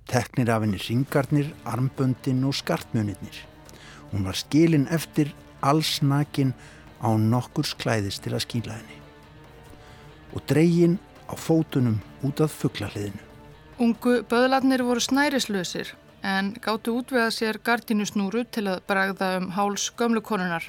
Teknir 0.09 0.51
af 0.51 0.61
henni 0.61 0.79
ringarnir, 0.79 1.55
armböndin 1.65 2.45
og 2.45 2.55
skartmunirnir. 2.55 3.37
Hún 4.13 4.25
var 4.25 4.33
skilin 4.33 4.89
eftir 4.91 5.35
allsnakin 5.63 6.55
á 7.01 7.09
nokkurs 7.17 7.75
klæðis 7.75 8.21
til 8.21 8.35
að 8.35 8.45
skýla 8.45 8.77
henni. 8.79 9.01
Og 10.35 10.43
dreygin 10.49 10.99
á 11.29 11.35
fótunum 11.37 11.99
út 12.23 12.41
af 12.41 12.51
fugglarliðinu. 12.51 13.23
Ungu 13.79 14.23
böðlarnir 14.23 14.83
voru 14.83 15.01
snærislausir 15.01 15.97
en 16.25 16.55
gáttu 16.65 16.97
útveða 16.99 17.29
sér 17.35 17.59
gardínusnúru 17.61 18.47
til 18.49 18.65
að 18.73 18.83
bregða 18.89 19.35
um 19.39 19.51
háls 19.53 19.91
gömlukonunar. 19.99 20.65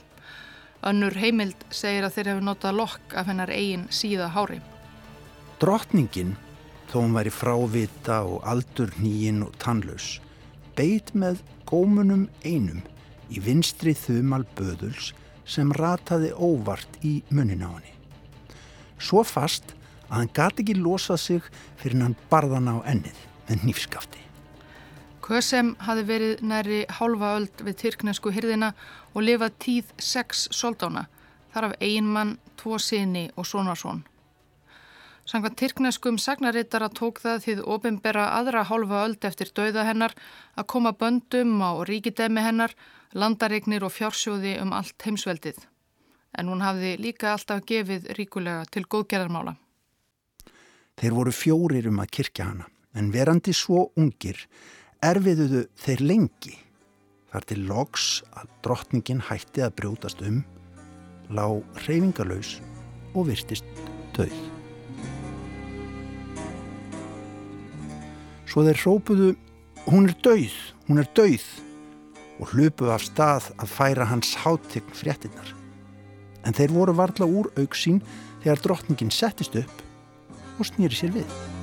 Önnur 0.85 1.15
heimild 1.17 1.57
segir 1.71 2.03
að 2.05 2.17
þeir 2.17 2.29
hefur 2.31 2.47
notað 2.49 2.79
lokk 2.81 3.15
af 3.15 3.29
hennar 3.31 3.51
eigin 3.55 3.87
síða 3.89 4.27
hári. 4.35 4.59
Drottningin, 5.61 6.35
þó 6.91 6.97
hún 6.99 7.15
væri 7.15 7.31
frávita 7.31 8.19
og 8.27 8.43
aldur 8.43 8.91
nýjinn 8.99 9.45
og 9.47 9.55
tannlaus, 9.63 10.19
beit 10.75 11.13
með 11.15 11.39
gómunum 11.65 12.27
einum 12.43 12.83
í 13.31 13.39
vinstri 13.39 13.95
þumal 13.95 14.43
böðuls 14.59 15.13
sem 15.47 15.71
rataði 15.71 16.33
óvart 16.35 16.99
í 17.01 17.21
munin 17.31 17.63
á 17.63 17.71
henni. 17.71 17.95
Svo 18.99 19.23
fast 19.23 19.71
að 20.09 20.19
hann 20.19 20.35
gati 20.35 20.65
ekki 20.65 20.77
losað 20.77 21.23
sig 21.23 21.49
fyrir 21.79 22.03
hann 22.03 22.19
barðan 22.29 22.69
á 22.69 22.77
ennið 22.91 23.25
með 23.47 23.67
nýfskafti. 23.69 24.24
Kösem 25.25 25.73
hafi 25.81 26.03
verið 26.05 26.41
næri 26.45 26.83
hálfa 26.99 27.31
öld 27.39 27.61
við 27.65 27.79
tyrknesku 27.81 28.29
hyrðina 28.29 28.75
og 29.15 29.23
lifað 29.25 29.55
tíð 29.63 29.93
sex 29.97 30.43
soldána, 30.53 31.07
þar 31.53 31.71
af 31.71 31.79
einmann, 31.81 32.35
tvo 32.61 32.77
sinni 32.77 33.31
og 33.33 33.47
sonarsón. 33.49 34.03
Sangvað 35.25 35.55
Tyrkneskum 35.57 36.19
sagnarittara 36.21 36.91
tók 36.93 37.17
það 37.23 37.39
því 37.41 37.55
ofinbera 37.73 38.27
aðra 38.37 38.61
hálfa 38.69 38.99
öld 39.07 39.25
eftir 39.25 39.49
dauða 39.57 39.87
hennar 39.87 40.13
að 40.53 40.67
koma 40.69 40.91
böndum 40.93 41.57
á 41.65 41.81
ríkidemi 41.89 42.43
hennar, 42.45 42.75
landaregnir 43.17 43.81
og 43.87 43.95
fjársjóði 43.95 44.59
um 44.61 44.75
allt 44.77 45.01
heimsveldið. 45.01 45.57
En 46.37 46.53
hún 46.53 46.61
hafði 46.61 46.93
líka 47.01 47.31
alltaf 47.33 47.65
gefið 47.65 48.11
ríkulega 48.19 48.69
til 48.69 48.85
góðgerðarmála. 48.85 49.55
Þeir 51.01 51.17
voru 51.17 51.33
fjórir 51.33 51.89
um 51.89 52.05
að 52.05 52.13
kirkja 52.19 52.51
hana, 52.51 52.69
en 52.93 53.09
verandi 53.09 53.53
svo 53.57 53.87
ungir 53.97 54.45
erfiðuðu 55.05 55.65
þeir 55.79 56.03
lengi. 56.05 56.55
Þar 57.31 57.47
til 57.49 57.61
loks 57.67 58.05
að 58.37 58.51
drottningin 58.65 59.23
hætti 59.27 59.63
að 59.65 59.75
brjótast 59.79 60.21
um, 60.25 60.41
lág 61.29 61.63
reyfingalauðs 61.85 62.57
og 63.15 63.27
virtist 63.29 63.67
döð. 64.15 64.35
Svo 68.49 68.63
þeir 68.63 68.81
rópuðu, 68.85 69.33
hún 69.89 70.07
er 70.07 70.15
dauð, 70.23 70.55
hún 70.87 71.01
er 71.01 71.09
dauð 71.17 71.47
og 72.39 72.53
hlupuðu 72.53 72.93
af 72.95 73.03
stað 73.03 73.49
að 73.59 73.73
færa 73.73 74.07
hans 74.07 74.35
hátegn 74.43 74.95
fréttinnar. 74.95 75.51
En 76.45 76.55
þeir 76.55 76.75
voru 76.75 76.95
varla 76.95 77.27
úr 77.27 77.51
auksín 77.59 77.99
þegar 78.43 78.63
drottningin 78.63 79.11
settist 79.11 79.57
upp 79.59 79.83
og 80.59 80.69
snýri 80.69 80.95
sér 80.95 81.15
við. 81.15 81.54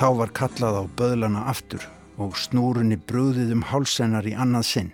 Þá 0.00 0.06
var 0.16 0.30
kallað 0.32 0.76
á 0.80 0.84
böðlana 0.96 1.40
aftur 1.50 1.82
og 2.16 2.38
snúrunni 2.40 2.96
brúðið 2.96 3.50
um 3.52 3.66
hálsennar 3.68 4.24
í 4.24 4.32
annað 4.32 4.64
sinn. 4.70 4.88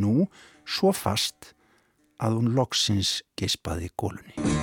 Nú 0.00 0.30
svo 0.64 0.94
fast 0.96 1.52
að 2.16 2.38
hún 2.38 2.54
loksins 2.56 3.18
geispaði 3.36 3.92
gólunni. 4.00 4.59